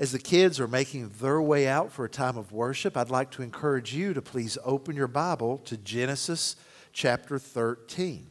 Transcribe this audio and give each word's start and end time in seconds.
As 0.00 0.12
the 0.12 0.18
kids 0.20 0.60
are 0.60 0.68
making 0.68 1.08
their 1.20 1.42
way 1.42 1.66
out 1.66 1.90
for 1.90 2.04
a 2.04 2.08
time 2.08 2.36
of 2.36 2.52
worship, 2.52 2.96
I'd 2.96 3.10
like 3.10 3.32
to 3.32 3.42
encourage 3.42 3.92
you 3.92 4.14
to 4.14 4.22
please 4.22 4.56
open 4.64 4.94
your 4.94 5.08
Bible 5.08 5.58
to 5.64 5.76
Genesis 5.76 6.54
chapter 6.92 7.36
13. 7.36 8.30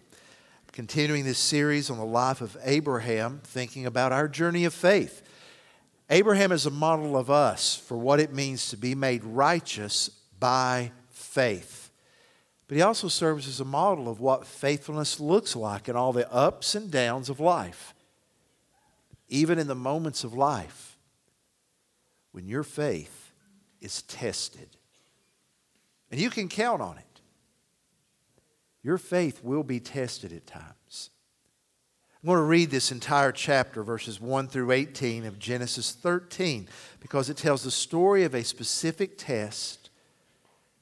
Continuing 0.72 1.26
this 1.26 1.38
series 1.38 1.90
on 1.90 1.98
the 1.98 2.06
life 2.06 2.40
of 2.40 2.56
Abraham, 2.64 3.42
thinking 3.44 3.86
about 3.86 4.14
our 4.14 4.30
journey 4.30 4.64
of 4.64 4.74
faith. 4.74 5.22
Abraham 6.10 6.54
is 6.54 6.66
a 6.66 6.72
model 6.72 7.18
of 7.18 7.30
us 7.30 7.75
for 7.75 7.97
what 7.97 8.21
it 8.21 8.31
means 8.31 8.70
to 8.70 8.77
be 8.77 8.95
made 8.95 9.25
righteous 9.25 10.09
by 10.39 10.93
faith. 11.09 11.91
But 12.70 12.77
he 12.77 12.81
also 12.81 13.09
serves 13.09 13.45
as 13.45 13.59
a 13.59 13.65
model 13.65 14.07
of 14.07 14.21
what 14.21 14.47
faithfulness 14.47 15.20
looks 15.20 15.54
like 15.54 15.89
in 15.89 15.97
all 15.97 16.13
the 16.13 16.31
ups 16.31 16.75
and 16.75 16.89
downs 16.89 17.29
of 17.29 17.41
life. 17.41 17.93
Even 19.27 19.59
in 19.59 19.68
the 19.68 19.75
moments 19.75 20.23
of 20.23 20.34
life, 20.34 20.87
when 22.38 22.48
your 22.48 22.62
faith 22.62 23.34
is 23.82 24.04
tested. 24.04 24.78
And 26.12 26.22
you 26.22 26.30
can 26.30 26.48
count 26.48 26.84
on 26.84 27.00
it. 27.00 27.22
Your 28.84 29.00
faith 29.00 29.44
will 29.44 29.64
be 29.64 29.80
tested 29.80 30.32
at 30.32 30.45
times. 30.45 31.09
I'm 32.22 32.28
going 32.28 32.38
to 32.38 32.44
read 32.44 32.70
this 32.70 32.92
entire 32.92 33.31
chapter, 33.31 33.81
verses 33.81 34.22
1 34.22 34.50
through 34.50 34.72
18 34.72 35.26
of 35.26 35.40
Genesis 35.40 35.94
13, 35.94 36.68
because 37.00 37.31
it 37.31 37.38
tells 37.38 37.64
the 37.64 37.72
story 37.72 38.23
of 38.23 38.36
a 38.36 38.44
specific 38.44 39.17
test 39.17 39.90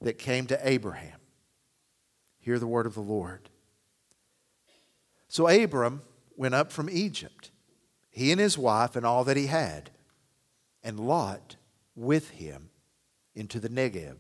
that 0.02 0.18
came 0.18 0.48
to 0.48 0.60
Abraham. 0.62 1.20
Hear 2.42 2.60
the 2.60 2.68
word 2.68 2.86
of 2.86 2.96
the 2.96 3.00
Lord. 3.00 3.48
So 5.30 5.48
Abram 5.48 6.02
went 6.36 6.54
up 6.54 6.74
from 6.74 6.90
Egypt, 6.90 7.52
he 8.10 8.34
and 8.34 8.42
his 8.42 8.58
wife 8.58 8.98
and 8.98 9.06
all 9.06 9.24
that 9.24 9.38
he 9.38 9.48
had 9.48 9.92
and 10.86 11.00
Lot 11.00 11.58
with 11.96 12.30
him 12.30 12.70
into 13.34 13.60
the 13.60 13.68
Negev. 13.68 14.16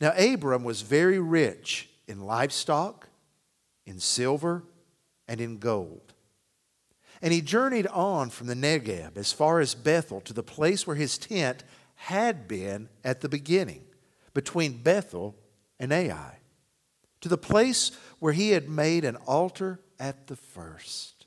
Now, 0.00 0.12
Abram 0.16 0.64
was 0.64 0.82
very 0.82 1.20
rich 1.20 1.88
in 2.08 2.22
livestock, 2.22 3.08
in 3.84 4.00
silver, 4.00 4.64
and 5.28 5.40
in 5.40 5.58
gold. 5.58 6.14
And 7.22 7.32
he 7.32 7.40
journeyed 7.40 7.86
on 7.88 8.30
from 8.30 8.46
the 8.46 8.54
Negev 8.54 9.16
as 9.16 9.32
far 9.32 9.60
as 9.60 9.74
Bethel 9.74 10.20
to 10.22 10.32
the 10.32 10.42
place 10.42 10.86
where 10.86 10.96
his 10.96 11.18
tent 11.18 11.62
had 11.94 12.48
been 12.48 12.88
at 13.04 13.20
the 13.20 13.28
beginning, 13.28 13.84
between 14.34 14.82
Bethel 14.82 15.34
and 15.78 15.92
Ai, 15.92 16.38
to 17.20 17.28
the 17.28 17.38
place 17.38 17.92
where 18.18 18.32
he 18.32 18.50
had 18.50 18.68
made 18.68 19.04
an 19.04 19.16
altar 19.16 19.80
at 19.98 20.26
the 20.26 20.36
first. 20.36 21.26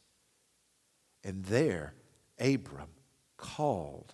And 1.23 1.45
there 1.45 1.93
Abram 2.39 2.89
called 3.39 4.13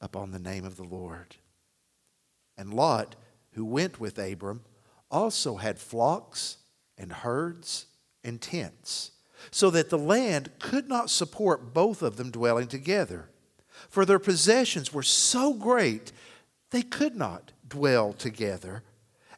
upon 0.00 0.30
the 0.30 0.38
name 0.38 0.64
of 0.64 0.76
the 0.76 0.84
Lord. 0.84 1.36
And 2.58 2.74
Lot, 2.74 3.16
who 3.52 3.64
went 3.64 4.00
with 4.00 4.18
Abram, 4.18 4.62
also 5.10 5.56
had 5.56 5.78
flocks 5.78 6.58
and 6.98 7.12
herds 7.12 7.86
and 8.22 8.40
tents, 8.40 9.12
so 9.50 9.70
that 9.70 9.88
the 9.88 9.98
land 9.98 10.50
could 10.58 10.88
not 10.88 11.08
support 11.08 11.72
both 11.72 12.02
of 12.02 12.16
them 12.16 12.30
dwelling 12.30 12.66
together. 12.66 13.30
For 13.88 14.04
their 14.04 14.18
possessions 14.18 14.92
were 14.92 15.02
so 15.02 15.54
great, 15.54 16.12
they 16.70 16.82
could 16.82 17.16
not 17.16 17.52
dwell 17.66 18.12
together. 18.12 18.82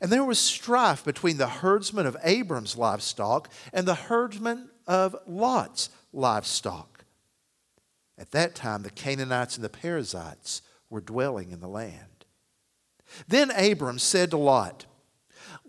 And 0.01 0.11
there 0.11 0.25
was 0.25 0.41
strife 0.41 1.05
between 1.05 1.37
the 1.37 1.47
herdsmen 1.47 2.07
of 2.07 2.17
Abram's 2.25 2.77
livestock 2.77 3.49
and 3.73 3.87
the 3.87 3.95
herdsmen 3.95 4.69
of 4.87 5.15
Lot's 5.29 5.91
livestock. 6.13 6.92
At 8.23 8.31
that 8.31 8.55
time, 8.55 8.85
the 8.85 8.91
Canaanites 8.91 9.57
and 9.57 9.65
the 9.65 9.69
Perizzites 9.69 10.63
were 10.89 11.01
dwelling 11.01 11.51
in 11.51 11.59
the 11.59 11.67
land. 11.67 12.25
Then 13.27 13.51
Abram 13.51 13.99
said 13.99 14.31
to 14.31 14.37
Lot, 14.37 14.87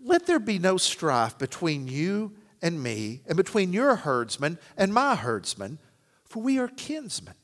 Let 0.00 0.26
there 0.26 0.38
be 0.38 0.60
no 0.60 0.76
strife 0.76 1.36
between 1.36 1.88
you 1.88 2.36
and 2.62 2.80
me, 2.80 3.22
and 3.26 3.36
between 3.36 3.72
your 3.72 3.96
herdsmen 3.96 4.60
and 4.76 4.94
my 4.94 5.16
herdsmen, 5.16 5.80
for 6.22 6.44
we 6.44 6.60
are 6.60 6.68
kinsmen. 6.68 7.34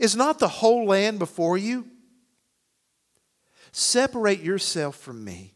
Is 0.00 0.16
not 0.16 0.40
the 0.40 0.48
whole 0.48 0.86
land 0.86 1.20
before 1.20 1.56
you? 1.56 1.86
Separate 3.70 4.40
yourself 4.40 4.96
from 4.96 5.22
me. 5.22 5.54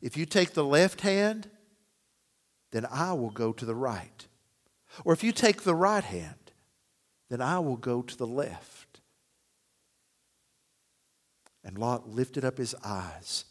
If 0.00 0.16
you 0.16 0.24
take 0.24 0.54
the 0.54 0.64
left 0.64 1.02
hand, 1.02 1.50
then 2.70 2.86
I 2.90 3.12
will 3.12 3.30
go 3.30 3.52
to 3.52 3.66
the 3.66 3.74
right. 3.74 4.26
Or 5.04 5.12
if 5.12 5.22
you 5.22 5.32
take 5.32 5.64
the 5.64 5.74
right 5.74 6.04
hand, 6.04 6.41
then 7.32 7.40
I 7.40 7.58
will 7.60 7.78
go 7.78 8.02
to 8.02 8.16
the 8.16 8.26
left. 8.26 9.00
And 11.64 11.78
Lot 11.78 12.06
lifted 12.08 12.44
up 12.44 12.58
his 12.58 12.74
eyes 12.84 13.46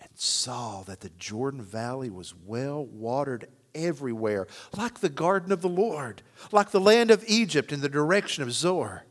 and 0.00 0.10
saw 0.14 0.82
that 0.84 1.00
the 1.00 1.10
Jordan 1.10 1.60
Valley 1.60 2.08
was 2.08 2.34
well 2.36 2.86
watered 2.86 3.48
everywhere, 3.74 4.46
like 4.76 5.00
the 5.00 5.08
garden 5.08 5.50
of 5.50 5.60
the 5.60 5.68
Lord, 5.68 6.22
like 6.52 6.70
the 6.70 6.78
land 6.78 7.10
of 7.10 7.24
Egypt 7.26 7.72
in 7.72 7.80
the 7.80 7.88
direction 7.88 8.44
of 8.44 8.52
Zoar. 8.52 9.04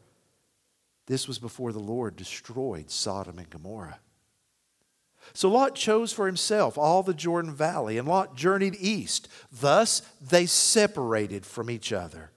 This 1.08 1.28
was 1.28 1.38
before 1.38 1.74
the 1.74 1.80
Lord 1.80 2.16
destroyed 2.16 2.90
Sodom 2.90 3.38
and 3.38 3.50
Gomorrah. 3.50 4.00
So 5.34 5.50
Lot 5.50 5.76
chose 5.76 6.14
for 6.14 6.26
himself 6.26 6.78
all 6.78 7.04
the 7.04 7.14
Jordan 7.14 7.54
Valley, 7.54 7.98
and 7.98 8.08
Lot 8.08 8.38
journeyed 8.38 8.78
east. 8.80 9.28
Thus 9.52 10.04
they 10.22 10.46
separated 10.46 11.46
from 11.46 11.70
each 11.70 11.92
other. 11.92 12.32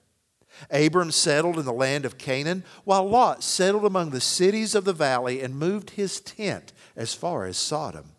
Abram 0.71 1.11
settled 1.11 1.57
in 1.57 1.65
the 1.65 1.73
land 1.73 2.05
of 2.05 2.17
Canaan, 2.17 2.63
while 2.83 3.07
Lot 3.07 3.43
settled 3.43 3.85
among 3.85 4.09
the 4.09 4.21
cities 4.21 4.75
of 4.75 4.85
the 4.85 4.93
valley 4.93 5.41
and 5.41 5.55
moved 5.55 5.91
his 5.91 6.19
tent 6.19 6.73
as 6.95 7.13
far 7.13 7.45
as 7.45 7.57
Sodom. 7.57 8.11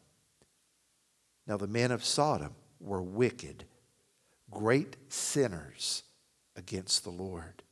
Now 1.46 1.56
the 1.56 1.66
men 1.66 1.90
of 1.90 2.04
Sodom 2.04 2.54
were 2.80 3.02
wicked, 3.02 3.64
great 4.50 4.96
sinners 5.08 6.02
against 6.56 7.04
the 7.04 7.10
Lord. 7.10 7.62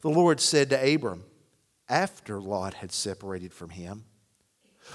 The 0.00 0.10
Lord 0.10 0.40
said 0.40 0.70
to 0.70 0.94
Abram, 0.94 1.24
after 1.88 2.40
Lot 2.40 2.74
had 2.74 2.92
separated 2.92 3.52
from 3.52 3.70
him, 3.70 4.04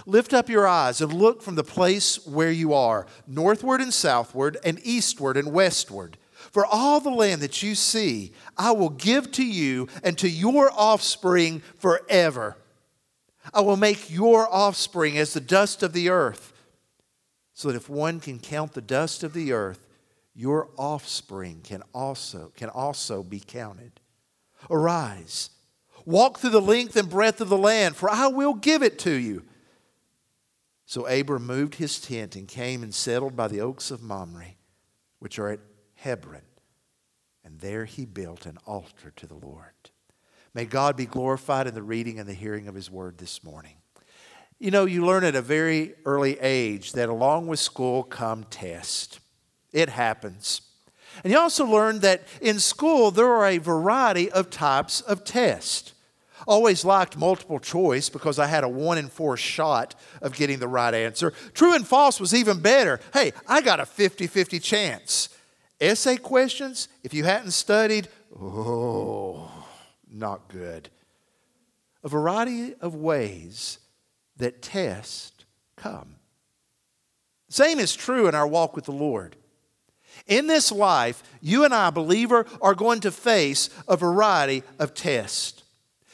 Lift 0.06 0.34
up 0.34 0.50
your 0.50 0.68
eyes 0.68 1.02
and 1.02 1.12
look 1.12 1.42
from 1.42 1.56
the 1.56 1.64
place 1.64 2.26
where 2.26 2.52
you 2.52 2.74
are, 2.74 3.08
northward 3.26 3.82
and 3.82 3.94
southward, 3.94 4.58
and 4.64 4.80
eastward 4.84 5.36
and 5.36 5.52
westward 5.52 6.18
for 6.52 6.66
all 6.66 7.00
the 7.00 7.10
land 7.10 7.42
that 7.42 7.62
you 7.62 7.76
see, 7.76 8.34
I 8.58 8.72
will 8.72 8.90
give 8.90 9.32
to 9.34 9.46
you 9.46 9.88
and 10.04 10.18
to 10.18 10.30
your 10.30 10.72
offspring 10.72 11.62
forever. 11.78 12.58
I 13.54 13.62
will 13.62 13.78
make 13.78 14.12
your 14.12 14.52
offspring 14.54 15.18
as 15.18 15.34
the 15.34 15.40
dust 15.40 15.84
of 15.84 15.94
the 15.94 16.10
earth, 16.10 16.54
so 17.54 17.68
that 17.68 17.78
if 17.78 17.90
one 17.90 18.20
can 18.20 18.40
count 18.40 18.74
the 18.74 18.82
dust 18.82 19.24
of 19.24 19.34
the 19.34 19.52
earth, 19.52 19.86
your 20.34 20.70
offspring 20.78 21.62
can 21.64 21.84
also, 21.94 22.52
can 22.56 22.70
also 22.70 23.24
be 23.24 23.40
counted. 23.40 24.00
Arise, 24.70 25.50
walk 26.06 26.40
through 26.40 26.52
the 26.52 26.62
length 26.62 26.96
and 26.96 27.10
breadth 27.10 27.42
of 27.42 27.50
the 27.50 27.58
land, 27.58 27.96
for 27.96 28.10
I 28.10 28.28
will 28.28 28.54
give 28.54 28.82
it 28.84 29.00
to 29.00 29.12
you. 29.12 29.44
So 30.86 31.06
Abram 31.06 31.46
moved 31.46 31.76
his 31.76 32.00
tent 32.00 32.36
and 32.36 32.48
came 32.48 32.82
and 32.82 32.94
settled 32.94 33.36
by 33.36 33.48
the 33.48 33.62
oaks 33.62 33.92
of 33.92 34.02
Mamre, 34.02 34.56
which 35.20 35.38
are 35.38 35.50
at 35.50 35.60
Hebron, 36.00 36.42
and 37.44 37.60
there 37.60 37.86
he 37.86 38.06
built 38.06 38.46
an 38.46 38.58
altar 38.66 39.12
to 39.18 39.28
the 39.28 39.36
Lord. 39.36 39.74
May 40.54 40.66
God 40.66 40.96
be 40.96 41.06
glorified 41.06 41.68
in 41.68 41.74
the 41.74 41.84
reading 41.84 42.20
and 42.20 42.28
the 42.28 42.34
hearing 42.34 42.68
of 42.68 42.76
his 42.76 42.90
word 42.90 43.18
this 43.18 43.44
morning. 43.44 43.76
You 44.60 44.72
know, 44.72 44.86
you 44.86 45.06
learn 45.06 45.24
at 45.24 45.36
a 45.36 45.42
very 45.42 45.96
early 46.06 46.40
age 46.40 46.94
that 46.94 47.10
along 47.10 47.48
with 47.48 47.60
school 47.60 48.04
come 48.04 48.46
tests. 48.46 49.20
It 49.72 49.90
happens. 49.90 50.62
And 51.24 51.32
you 51.34 51.40
also 51.40 51.66
learn 51.66 52.00
that 52.00 52.24
in 52.42 52.60
school 52.60 53.12
there 53.12 53.28
are 53.28 53.48
a 53.48 53.58
variety 53.58 54.32
of 54.32 54.50
types 54.50 55.02
of 55.02 55.24
tests. 55.24 55.94
Always 56.48 56.86
liked 56.86 57.18
multiple 57.18 57.60
choice 57.60 58.10
because 58.10 58.40
I 58.40 58.48
had 58.48 58.64
a 58.64 58.70
one 58.70 58.98
in 58.98 59.10
four 59.10 59.36
shot 59.36 59.96
of 60.22 60.34
getting 60.34 60.60
the 60.60 60.68
right 60.68 60.94
answer. 60.94 61.32
True 61.54 61.76
and 61.76 61.86
false 61.86 62.20
was 62.20 62.34
even 62.34 62.62
better. 62.62 63.02
Hey, 63.14 63.34
I 63.48 63.62
got 63.62 63.82
a 63.82 63.86
50 63.86 64.28
50 64.28 64.60
chance. 64.60 65.30
Essay 65.82 66.18
questions, 66.18 66.90
if 67.04 67.14
you 67.14 67.24
hadn't 67.24 67.52
studied, 67.52 68.10
oh, 68.40 69.50
not 70.12 70.48
good. 70.50 70.90
A 72.04 72.10
variety 72.10 72.76
of 72.82 72.96
ways 72.96 73.80
that 74.38 74.62
test 74.62 75.46
come. 75.76 76.16
Same 77.50 77.80
is 77.80 77.96
true 77.96 78.28
in 78.28 78.36
our 78.36 78.48
walk 78.48 78.76
with 78.76 78.86
the 78.86 78.92
Lord. 78.92 79.36
In 80.28 80.48
this 80.48 80.72
life, 80.72 81.24
you 81.42 81.64
and 81.64 81.74
I, 81.74 81.90
believer, 81.90 82.46
are 82.62 82.76
going 82.76 83.00
to 83.02 83.12
face 83.12 83.70
a 83.88 83.98
variety 83.98 84.64
of 84.78 84.94
tests. 84.94 85.64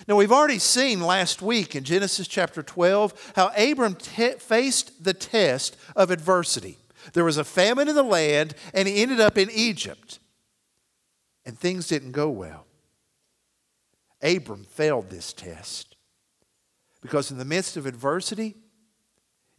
Now, 0.08 0.16
we've 0.16 0.32
already 0.32 0.60
seen 0.60 1.02
last 1.02 1.42
week 1.42 1.76
in 1.76 1.84
Genesis 1.84 2.28
chapter 2.28 2.62
12 2.62 3.34
how 3.36 3.52
Abram 3.58 3.96
faced 3.96 5.04
the 5.04 5.14
test 5.14 5.76
of 5.96 6.12
adversity. 6.12 6.78
There 7.14 7.24
was 7.24 7.38
a 7.38 7.44
famine 7.44 7.88
in 7.88 7.96
the 7.96 8.04
land, 8.04 8.56
and 8.74 8.88
he 8.88 9.02
ended 9.02 9.20
up 9.20 9.38
in 9.38 9.50
Egypt. 9.52 10.20
And 11.46 11.58
things 11.58 11.88
didn't 11.88 12.12
go 12.12 12.30
well. 12.30 12.66
Abram 14.22 14.64
failed 14.64 15.10
this 15.10 15.34
test 15.34 15.96
because, 17.02 17.30
in 17.30 17.38
the 17.38 17.46
midst 17.46 17.78
of 17.78 17.86
adversity, 17.86 18.56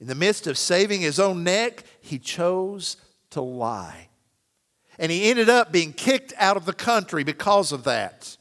in 0.01 0.09
the 0.09 0.15
midst 0.15 0.47
of 0.47 0.59
saving 0.59 1.01
his 1.01 1.21
own 1.21 1.45
neck, 1.45 1.85
he 2.01 2.19
chose 2.19 2.97
to 3.31 3.41
lie. 3.41 4.09
And 4.99 5.13
he 5.13 5.31
ended 5.31 5.49
up 5.49 5.73
being 5.73 5.93
kicked 5.93 6.33
out 6.39 6.57
of 6.57 6.65
the 6.65 6.73
country 6.73 7.23
because 7.23 7.71
of 7.71 7.85
that. 7.85 8.37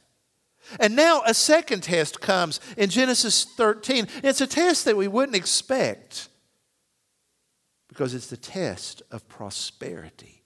And 0.80 0.96
now 0.96 1.22
a 1.24 1.34
second 1.34 1.82
test 1.82 2.20
comes 2.20 2.60
in 2.76 2.90
Genesis 2.90 3.44
13. 3.44 4.08
It's 4.22 4.40
a 4.40 4.46
test 4.46 4.84
that 4.86 4.96
we 4.96 5.06
wouldn't 5.06 5.36
expect 5.36 6.28
because 7.96 8.12
it's 8.12 8.26
the 8.26 8.36
test 8.36 9.02
of 9.10 9.26
prosperity. 9.26 10.42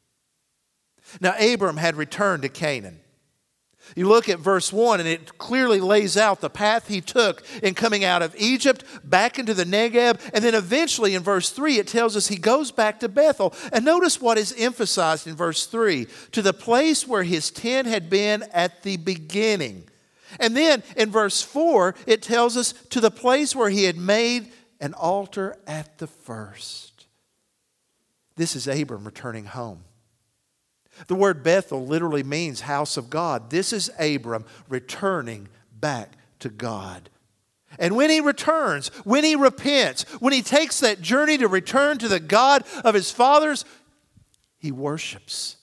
Now, 1.20 1.34
Abram 1.36 1.78
had 1.78 1.96
returned 1.96 2.42
to 2.42 2.48
Canaan. 2.48 3.00
You 3.96 4.06
look 4.06 4.28
at 4.28 4.38
verse 4.38 4.72
1, 4.72 5.00
and 5.00 5.08
it 5.08 5.36
clearly 5.36 5.80
lays 5.80 6.16
out 6.16 6.40
the 6.40 6.48
path 6.48 6.86
he 6.86 7.00
took 7.00 7.42
in 7.60 7.74
coming 7.74 8.04
out 8.04 8.22
of 8.22 8.36
Egypt 8.38 8.84
back 9.02 9.36
into 9.36 9.52
the 9.52 9.64
Negeb. 9.64 10.20
And 10.32 10.44
then 10.44 10.54
eventually 10.54 11.16
in 11.16 11.24
verse 11.24 11.50
3, 11.50 11.78
it 11.78 11.88
tells 11.88 12.16
us 12.16 12.28
he 12.28 12.36
goes 12.36 12.70
back 12.70 13.00
to 13.00 13.08
Bethel. 13.08 13.52
And 13.72 13.84
notice 13.84 14.20
what 14.20 14.38
is 14.38 14.54
emphasized 14.56 15.26
in 15.26 15.34
verse 15.34 15.66
3 15.66 16.06
to 16.30 16.42
the 16.42 16.52
place 16.52 17.08
where 17.08 17.24
his 17.24 17.50
tent 17.50 17.88
had 17.88 18.08
been 18.08 18.44
at 18.52 18.84
the 18.84 18.96
beginning. 18.96 19.88
And 20.38 20.56
then 20.56 20.84
in 20.96 21.10
verse 21.10 21.42
4, 21.42 21.96
it 22.06 22.22
tells 22.22 22.56
us 22.56 22.74
to 22.90 23.00
the 23.00 23.10
place 23.10 23.56
where 23.56 23.70
he 23.70 23.84
had 23.84 23.96
made 23.96 24.52
an 24.80 24.94
altar 24.94 25.56
at 25.66 25.98
the 25.98 26.06
first. 26.06 26.89
This 28.36 28.56
is 28.56 28.66
Abram 28.66 29.04
returning 29.04 29.44
home. 29.44 29.84
The 31.06 31.14
word 31.14 31.42
Bethel 31.42 31.86
literally 31.86 32.22
means 32.22 32.62
house 32.62 32.96
of 32.96 33.10
God. 33.10 33.50
This 33.50 33.72
is 33.72 33.90
Abram 33.98 34.44
returning 34.68 35.48
back 35.78 36.16
to 36.40 36.48
God. 36.48 37.10
And 37.78 37.96
when 37.96 38.10
he 38.10 38.20
returns, 38.20 38.88
when 39.04 39.24
he 39.24 39.36
repents, 39.36 40.02
when 40.20 40.32
he 40.32 40.42
takes 40.42 40.80
that 40.80 41.00
journey 41.00 41.38
to 41.38 41.48
return 41.48 41.98
to 41.98 42.08
the 42.08 42.20
God 42.20 42.64
of 42.84 42.94
his 42.94 43.10
fathers, 43.10 43.64
he 44.58 44.72
worships. 44.72 45.56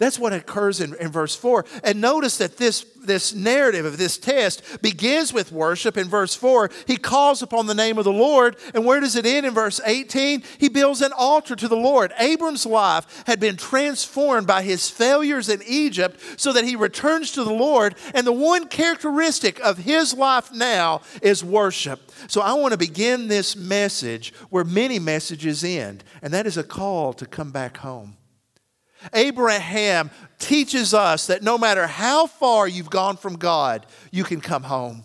That's 0.00 0.18
what 0.18 0.32
occurs 0.32 0.80
in, 0.80 0.94
in 0.94 1.12
verse 1.12 1.36
4. 1.36 1.66
And 1.84 2.00
notice 2.00 2.38
that 2.38 2.56
this, 2.56 2.86
this 3.04 3.34
narrative 3.34 3.84
of 3.84 3.98
this 3.98 4.16
test 4.16 4.80
begins 4.80 5.30
with 5.30 5.52
worship. 5.52 5.98
In 5.98 6.08
verse 6.08 6.34
4, 6.34 6.70
he 6.86 6.96
calls 6.96 7.42
upon 7.42 7.66
the 7.66 7.74
name 7.74 7.98
of 7.98 8.04
the 8.04 8.12
Lord. 8.12 8.56
And 8.72 8.86
where 8.86 9.00
does 9.00 9.14
it 9.14 9.26
end? 9.26 9.44
In 9.44 9.52
verse 9.52 9.78
18, 9.84 10.42
he 10.56 10.70
builds 10.70 11.02
an 11.02 11.12
altar 11.12 11.54
to 11.54 11.68
the 11.68 11.76
Lord. 11.76 12.14
Abram's 12.18 12.64
life 12.64 13.24
had 13.26 13.40
been 13.40 13.58
transformed 13.58 14.46
by 14.46 14.62
his 14.62 14.88
failures 14.88 15.50
in 15.50 15.60
Egypt 15.66 16.18
so 16.38 16.54
that 16.54 16.64
he 16.64 16.76
returns 16.76 17.32
to 17.32 17.44
the 17.44 17.52
Lord. 17.52 17.94
And 18.14 18.26
the 18.26 18.32
one 18.32 18.68
characteristic 18.68 19.60
of 19.60 19.76
his 19.76 20.14
life 20.14 20.50
now 20.50 21.02
is 21.20 21.44
worship. 21.44 22.10
So 22.26 22.40
I 22.40 22.54
want 22.54 22.72
to 22.72 22.78
begin 22.78 23.28
this 23.28 23.54
message 23.54 24.32
where 24.48 24.64
many 24.64 24.98
messages 24.98 25.62
end, 25.62 26.04
and 26.22 26.32
that 26.32 26.46
is 26.46 26.56
a 26.56 26.64
call 26.64 27.12
to 27.12 27.26
come 27.26 27.50
back 27.50 27.76
home. 27.76 28.16
Abraham 29.12 30.10
teaches 30.38 30.94
us 30.94 31.26
that 31.28 31.42
no 31.42 31.58
matter 31.58 31.86
how 31.86 32.26
far 32.26 32.66
you've 32.66 32.90
gone 32.90 33.16
from 33.16 33.36
God, 33.36 33.86
you 34.10 34.24
can 34.24 34.40
come 34.40 34.62
home. 34.62 35.04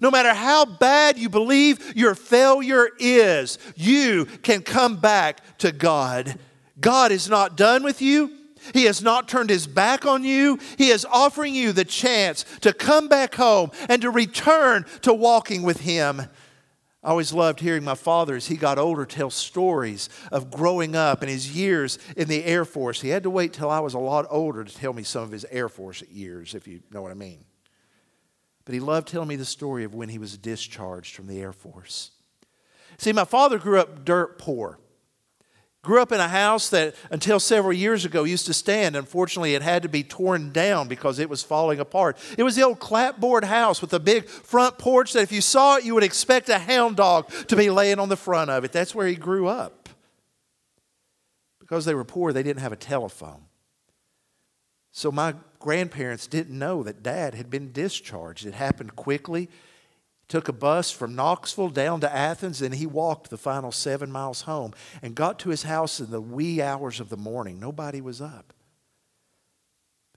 No 0.00 0.10
matter 0.10 0.34
how 0.34 0.64
bad 0.64 1.18
you 1.18 1.28
believe 1.28 1.96
your 1.96 2.14
failure 2.14 2.88
is, 2.98 3.58
you 3.74 4.26
can 4.42 4.62
come 4.62 4.96
back 4.96 5.58
to 5.58 5.72
God. 5.72 6.38
God 6.78 7.10
is 7.10 7.28
not 7.28 7.56
done 7.56 7.82
with 7.82 8.02
you. 8.02 8.32
He 8.74 8.84
has 8.84 9.02
not 9.02 9.28
turned 9.28 9.50
his 9.50 9.66
back 9.66 10.04
on 10.04 10.24
you. 10.24 10.58
He 10.76 10.88
is 10.88 11.06
offering 11.06 11.54
you 11.54 11.72
the 11.72 11.84
chance 11.84 12.44
to 12.60 12.72
come 12.72 13.08
back 13.08 13.34
home 13.34 13.70
and 13.88 14.02
to 14.02 14.10
return 14.10 14.84
to 15.02 15.14
walking 15.14 15.62
with 15.62 15.80
Him. 15.80 16.22
I 17.08 17.10
always 17.12 17.32
loved 17.32 17.60
hearing 17.60 17.84
my 17.84 17.94
father, 17.94 18.36
as 18.36 18.48
he 18.48 18.56
got 18.58 18.76
older, 18.76 19.06
tell 19.06 19.30
stories 19.30 20.10
of 20.30 20.50
growing 20.50 20.94
up 20.94 21.22
and 21.22 21.30
his 21.30 21.56
years 21.56 21.98
in 22.18 22.28
the 22.28 22.44
Air 22.44 22.66
Force. 22.66 23.00
He 23.00 23.08
had 23.08 23.22
to 23.22 23.30
wait 23.30 23.54
till 23.54 23.70
I 23.70 23.80
was 23.80 23.94
a 23.94 23.98
lot 23.98 24.26
older 24.28 24.62
to 24.62 24.74
tell 24.76 24.92
me 24.92 25.04
some 25.04 25.22
of 25.22 25.30
his 25.30 25.46
Air 25.50 25.70
Force 25.70 26.02
years, 26.10 26.54
if 26.54 26.68
you 26.68 26.82
know 26.90 27.00
what 27.00 27.10
I 27.10 27.14
mean. 27.14 27.46
But 28.66 28.74
he 28.74 28.80
loved 28.80 29.08
telling 29.08 29.26
me 29.26 29.36
the 29.36 29.46
story 29.46 29.84
of 29.84 29.94
when 29.94 30.10
he 30.10 30.18
was 30.18 30.36
discharged 30.36 31.14
from 31.14 31.28
the 31.28 31.40
Air 31.40 31.54
Force. 31.54 32.10
See, 32.98 33.14
my 33.14 33.24
father 33.24 33.56
grew 33.56 33.80
up 33.80 34.04
dirt 34.04 34.38
poor. 34.38 34.78
Grew 35.82 36.02
up 36.02 36.10
in 36.10 36.18
a 36.18 36.28
house 36.28 36.70
that 36.70 36.96
until 37.10 37.38
several 37.38 37.72
years 37.72 38.04
ago 38.04 38.24
used 38.24 38.46
to 38.46 38.52
stand. 38.52 38.96
Unfortunately, 38.96 39.54
it 39.54 39.62
had 39.62 39.82
to 39.82 39.88
be 39.88 40.02
torn 40.02 40.50
down 40.52 40.88
because 40.88 41.20
it 41.20 41.30
was 41.30 41.42
falling 41.42 41.78
apart. 41.78 42.18
It 42.36 42.42
was 42.42 42.56
the 42.56 42.64
old 42.64 42.80
clapboard 42.80 43.44
house 43.44 43.80
with 43.80 43.92
a 43.94 44.00
big 44.00 44.28
front 44.28 44.76
porch 44.76 45.12
that 45.12 45.22
if 45.22 45.30
you 45.30 45.40
saw 45.40 45.76
it, 45.76 45.84
you 45.84 45.94
would 45.94 46.02
expect 46.02 46.48
a 46.48 46.58
hound 46.58 46.96
dog 46.96 47.30
to 47.46 47.54
be 47.54 47.70
laying 47.70 48.00
on 48.00 48.08
the 48.08 48.16
front 48.16 48.50
of 48.50 48.64
it. 48.64 48.72
That's 48.72 48.94
where 48.94 49.06
he 49.06 49.14
grew 49.14 49.46
up. 49.46 49.88
Because 51.60 51.84
they 51.84 51.94
were 51.94 52.04
poor, 52.04 52.32
they 52.32 52.42
didn't 52.42 52.62
have 52.62 52.72
a 52.72 52.76
telephone. 52.76 53.42
So 54.90 55.12
my 55.12 55.34
grandparents 55.60 56.26
didn't 56.26 56.58
know 56.58 56.82
that 56.82 57.04
dad 57.04 57.34
had 57.34 57.50
been 57.50 57.70
discharged. 57.70 58.46
It 58.46 58.54
happened 58.54 58.96
quickly 58.96 59.48
took 60.28 60.48
a 60.48 60.52
bus 60.52 60.90
from 60.90 61.14
Knoxville 61.14 61.70
down 61.70 62.00
to 62.00 62.14
Athens, 62.14 62.60
and 62.60 62.74
he 62.74 62.86
walked 62.86 63.30
the 63.30 63.38
final 63.38 63.72
seven 63.72 64.12
miles 64.12 64.42
home 64.42 64.74
and 65.00 65.14
got 65.14 65.38
to 65.40 65.48
his 65.48 65.62
house 65.62 66.00
in 66.00 66.10
the 66.10 66.20
wee 66.20 66.60
hours 66.60 67.00
of 67.00 67.08
the 67.08 67.16
morning. 67.16 67.58
Nobody 67.58 68.00
was 68.00 68.20
up. 68.20 68.52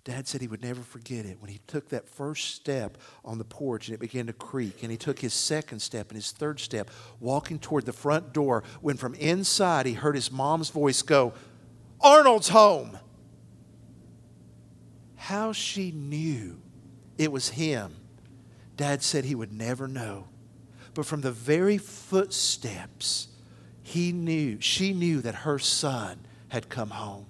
Dad 0.04 0.28
said 0.28 0.42
he 0.42 0.48
would 0.48 0.64
never 0.64 0.82
forget 0.82 1.26
it 1.26 1.38
when 1.40 1.52
he 1.52 1.60
took 1.68 1.90
that 1.90 2.10
first 2.10 2.56
step 2.56 2.98
on 3.24 3.38
the 3.38 3.44
porch 3.44 3.88
and 3.88 3.94
it 3.94 4.00
began 4.00 4.26
to 4.26 4.34
creak. 4.34 4.82
And 4.82 4.92
he 4.92 4.98
took 4.98 5.20
his 5.20 5.34
second 5.34 5.80
step 5.80 6.10
and 6.10 6.16
his 6.16 6.32
third 6.32 6.60
step, 6.60 6.90
walking 7.20 7.60
toward 7.60 7.86
the 7.86 7.94
front 7.94 8.34
door, 8.34 8.64
when 8.82 8.98
from 8.98 9.14
inside 9.16 9.86
he 9.86 9.94
heard 9.94 10.16
his 10.16 10.32
mom's 10.32 10.70
voice 10.72 11.04
go, 11.04 11.34
Arnold's 12.02 12.50
home. 12.50 12.98
How 15.16 15.52
she 15.52 15.92
knew 15.92 16.60
it 17.20 17.32
was 17.32 17.50
him 17.50 18.01
Dad 18.82 19.04
said 19.04 19.26
he 19.26 19.36
would 19.36 19.54
never 19.54 19.88
know. 19.88 20.28
But 20.96 21.06
from 21.06 21.22
the 21.22 21.32
very 21.32 21.78
footsteps, 21.78 23.28
he 23.84 24.12
knew, 24.12 24.60
she 24.60 24.92
knew 24.92 25.22
that 25.22 25.36
her 25.36 25.60
son 25.60 26.26
had 26.48 26.68
come 26.68 26.90
home. 26.90 27.28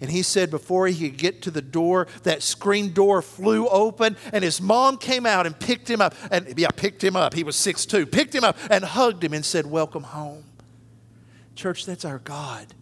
And 0.00 0.10
he 0.10 0.22
said 0.22 0.50
before 0.50 0.86
he 0.86 1.10
could 1.10 1.18
get 1.18 1.42
to 1.42 1.50
the 1.50 1.60
door, 1.60 2.06
that 2.22 2.42
screen 2.42 2.94
door 2.94 3.20
flew 3.20 3.68
open, 3.68 4.16
and 4.32 4.42
his 4.42 4.62
mom 4.62 4.96
came 4.96 5.26
out 5.26 5.44
and 5.44 5.60
picked 5.60 5.90
him 5.90 6.00
up. 6.00 6.14
And 6.30 6.58
yeah, 6.58 6.70
picked 6.74 7.04
him 7.04 7.16
up. 7.16 7.34
He 7.34 7.44
was 7.44 7.54
six 7.54 7.84
two. 7.84 8.06
Picked 8.06 8.34
him 8.34 8.42
up 8.42 8.56
and 8.70 8.82
hugged 8.82 9.22
him 9.22 9.34
and 9.34 9.44
said, 9.44 9.66
Welcome 9.66 10.04
home. 10.04 10.44
Church, 11.54 11.84
that's 11.84 12.06
our 12.06 12.20
God. 12.20 12.72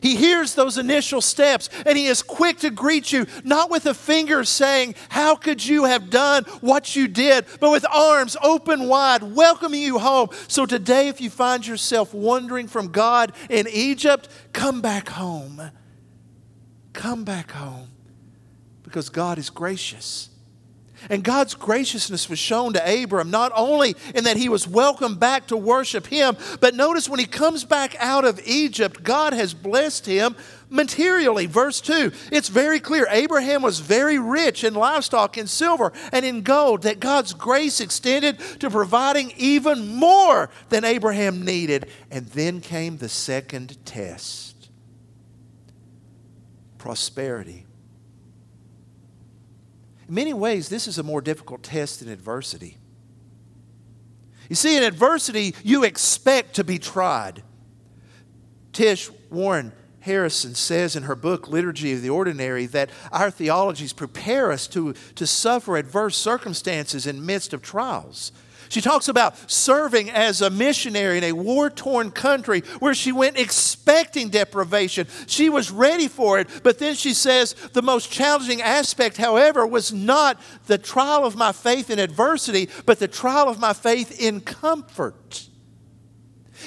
He 0.00 0.16
hears 0.16 0.54
those 0.54 0.76
initial 0.76 1.20
steps 1.20 1.70
and 1.86 1.96
he 1.96 2.06
is 2.06 2.22
quick 2.22 2.58
to 2.58 2.70
greet 2.70 3.10
you, 3.12 3.26
not 3.42 3.70
with 3.70 3.86
a 3.86 3.94
finger 3.94 4.44
saying, 4.44 4.94
How 5.08 5.34
could 5.34 5.64
you 5.64 5.84
have 5.84 6.10
done 6.10 6.44
what 6.60 6.94
you 6.94 7.08
did, 7.08 7.46
but 7.60 7.70
with 7.70 7.86
arms 7.90 8.36
open 8.42 8.86
wide, 8.88 9.22
welcoming 9.22 9.80
you 9.80 9.98
home. 9.98 10.28
So 10.48 10.66
today, 10.66 11.08
if 11.08 11.20
you 11.20 11.30
find 11.30 11.66
yourself 11.66 12.12
wandering 12.12 12.68
from 12.68 12.88
God 12.92 13.32
in 13.48 13.66
Egypt, 13.68 14.28
come 14.52 14.82
back 14.82 15.08
home. 15.08 15.70
Come 16.92 17.24
back 17.24 17.50
home 17.50 17.88
because 18.82 19.08
God 19.08 19.38
is 19.38 19.50
gracious. 19.50 20.30
And 21.10 21.22
God's 21.24 21.54
graciousness 21.54 22.28
was 22.28 22.38
shown 22.38 22.72
to 22.74 23.02
Abram 23.02 23.30
not 23.30 23.52
only 23.54 23.96
in 24.14 24.24
that 24.24 24.36
he 24.36 24.48
was 24.48 24.68
welcomed 24.68 25.20
back 25.20 25.48
to 25.48 25.56
worship 25.56 26.06
him, 26.06 26.36
but 26.60 26.74
notice 26.74 27.08
when 27.08 27.20
he 27.20 27.26
comes 27.26 27.64
back 27.64 27.96
out 27.98 28.24
of 28.24 28.40
Egypt, 28.44 29.02
God 29.02 29.32
has 29.32 29.54
blessed 29.54 30.06
him 30.06 30.36
materially. 30.70 31.46
Verse 31.46 31.80
2, 31.80 32.12
it's 32.32 32.48
very 32.48 32.80
clear 32.80 33.06
Abraham 33.10 33.62
was 33.62 33.80
very 33.80 34.18
rich 34.18 34.64
in 34.64 34.74
livestock, 34.74 35.38
in 35.38 35.46
silver, 35.46 35.92
and 36.12 36.24
in 36.24 36.42
gold, 36.42 36.82
that 36.82 37.00
God's 37.00 37.32
grace 37.32 37.80
extended 37.80 38.38
to 38.60 38.70
providing 38.70 39.32
even 39.36 39.94
more 39.96 40.50
than 40.68 40.84
Abraham 40.84 41.44
needed. 41.44 41.88
And 42.10 42.26
then 42.28 42.60
came 42.60 42.96
the 42.96 43.08
second 43.08 43.84
test 43.84 44.54
prosperity. 46.78 47.63
In 50.08 50.14
many 50.14 50.34
ways, 50.34 50.68
this 50.68 50.86
is 50.86 50.98
a 50.98 51.02
more 51.02 51.20
difficult 51.20 51.62
test 51.62 52.00
than 52.00 52.08
adversity. 52.08 52.78
You 54.48 54.56
see, 54.56 54.76
in 54.76 54.82
adversity, 54.82 55.54
you 55.62 55.84
expect 55.84 56.54
to 56.56 56.64
be 56.64 56.78
tried. 56.78 57.42
Tish 58.72 59.10
Warren 59.30 59.72
Harrison 60.00 60.54
says 60.54 60.96
in 60.96 61.04
her 61.04 61.16
book, 61.16 61.48
Liturgy 61.48 61.94
of 61.94 62.02
the 62.02 62.10
Ordinary, 62.10 62.66
that 62.66 62.90
our 63.10 63.30
theologies 63.30 63.94
prepare 63.94 64.52
us 64.52 64.66
to, 64.68 64.92
to 65.14 65.26
suffer 65.26 65.78
adverse 65.78 66.16
circumstances 66.16 67.06
in 67.06 67.24
midst 67.24 67.54
of 67.54 67.62
trials. 67.62 68.30
She 68.68 68.80
talks 68.80 69.08
about 69.08 69.50
serving 69.50 70.10
as 70.10 70.40
a 70.40 70.50
missionary 70.50 71.18
in 71.18 71.24
a 71.24 71.32
war 71.32 71.70
torn 71.70 72.10
country 72.10 72.60
where 72.80 72.94
she 72.94 73.12
went 73.12 73.38
expecting 73.38 74.28
deprivation. 74.28 75.06
She 75.26 75.48
was 75.48 75.70
ready 75.70 76.08
for 76.08 76.38
it, 76.38 76.48
but 76.62 76.78
then 76.78 76.94
she 76.94 77.14
says 77.14 77.54
the 77.72 77.82
most 77.82 78.10
challenging 78.10 78.62
aspect, 78.62 79.16
however, 79.16 79.66
was 79.66 79.92
not 79.92 80.40
the 80.66 80.78
trial 80.78 81.24
of 81.24 81.36
my 81.36 81.52
faith 81.52 81.90
in 81.90 81.98
adversity, 81.98 82.68
but 82.86 82.98
the 82.98 83.08
trial 83.08 83.48
of 83.48 83.58
my 83.58 83.72
faith 83.72 84.20
in 84.20 84.40
comfort. 84.40 85.48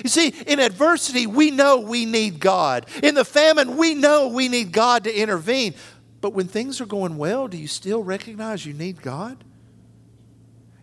You 0.04 0.10
see, 0.10 0.30
in 0.46 0.60
adversity, 0.60 1.28
we 1.28 1.52
know 1.52 1.80
we 1.80 2.06
need 2.06 2.40
God. 2.40 2.86
In 3.02 3.16
the 3.16 3.26
famine, 3.26 3.78
we 3.78 3.96
know 3.96 4.28
we 4.28 4.48
need 4.48 4.72
God 4.72 5.06
to 5.06 5.14
intervene. 5.14 5.74
But 6.22 6.34
when 6.34 6.48
things 6.48 6.82
are 6.82 6.86
going 6.86 7.18
well, 7.18 7.48
do 7.48 7.58
you 7.58 7.68
still 7.68 8.04
recognize 8.04 8.66
you 8.66 8.74
need 8.74 9.02
God? 9.02 9.44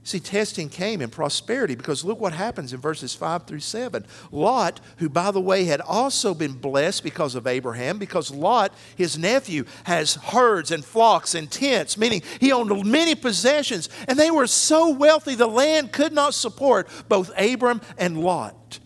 See, 0.06 0.20
testing 0.20 0.68
came 0.68 1.00
in 1.00 1.08
prosperity 1.08 1.74
because 1.74 2.04
look 2.04 2.20
what 2.20 2.34
happens 2.34 2.74
in 2.74 2.80
verses 2.80 3.14
5 3.14 3.46
through 3.46 3.60
7. 3.60 4.04
Lot, 4.30 4.80
who 4.98 5.08
by 5.08 5.30
the 5.30 5.40
way 5.40 5.64
had 5.64 5.80
also 5.80 6.34
been 6.34 6.52
blessed 6.52 7.02
because 7.02 7.34
of 7.34 7.46
Abraham, 7.46 7.98
because 7.98 8.30
Lot, 8.30 8.74
his 8.96 9.16
nephew, 9.16 9.64
has 9.84 10.16
herds 10.16 10.70
and 10.70 10.84
flocks 10.84 11.34
and 11.34 11.50
tents, 11.50 11.96
meaning 11.96 12.20
he 12.38 12.52
owned 12.52 12.84
many 12.84 13.14
possessions, 13.14 13.88
and 14.06 14.18
they 14.18 14.30
were 14.30 14.46
so 14.46 14.90
wealthy 14.90 15.34
the 15.34 15.46
land 15.46 15.90
could 15.90 16.12
not 16.12 16.34
support 16.34 16.86
both 17.08 17.30
Abram 17.38 17.80
and 17.96 18.20
Lot. 18.20 18.80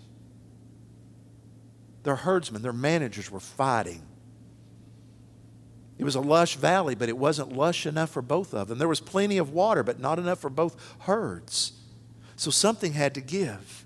Their 2.04 2.16
herdsmen, 2.16 2.62
their 2.62 2.72
managers 2.72 3.28
were 3.28 3.40
fighting 3.40 4.07
it 5.98 6.04
was 6.04 6.14
a 6.14 6.20
lush 6.20 6.56
valley, 6.56 6.94
but 6.94 7.08
it 7.08 7.18
wasn't 7.18 7.52
lush 7.52 7.84
enough 7.84 8.10
for 8.10 8.22
both 8.22 8.54
of 8.54 8.68
them. 8.68 8.78
There 8.78 8.88
was 8.88 9.00
plenty 9.00 9.38
of 9.38 9.50
water, 9.50 9.82
but 9.82 9.98
not 9.98 10.18
enough 10.18 10.38
for 10.38 10.50
both 10.50 10.76
herds. 11.00 11.72
So 12.36 12.50
something 12.50 12.92
had 12.92 13.14
to 13.14 13.20
give. 13.20 13.84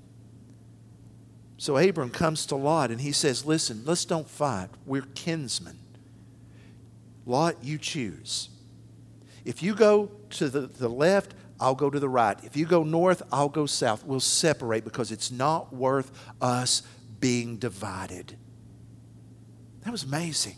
So 1.57 1.79
Abram 1.79 2.11
comes 2.11 2.45
to 2.47 2.57
Lot 2.57 2.91
and 2.91 3.01
he 3.01 3.13
says, 3.13 3.47
Listen, 3.47 3.83
let's 3.87 4.05
don't 4.05 4.29
fight. 4.29 4.69
We're 4.85 5.07
kinsmen. 5.15 5.79
Lot, 7.25 7.57
you 7.63 7.79
choose. 7.79 8.51
If 9.45 9.63
you 9.63 9.75
go 9.75 10.11
to 10.31 10.49
the, 10.49 10.61
the 10.61 10.89
left, 10.89 11.35
I'll 11.61 11.75
go 11.75 11.89
to 11.89 12.01
the 12.01 12.09
right. 12.09 12.37
If 12.43 12.57
you 12.57 12.67
go 12.67 12.83
north, 12.83 13.23
I'll 13.33 13.49
go 13.49 13.67
south. 13.67 14.05
We'll 14.05 14.21
separate 14.21 14.85
because 14.85 15.13
it's 15.13 15.31
not 15.31 15.73
worth 15.73 16.11
us 16.41 16.83
being 17.21 17.57
divided. 17.57 18.37
That 19.85 19.93
was 19.93 20.03
amazing. 20.03 20.57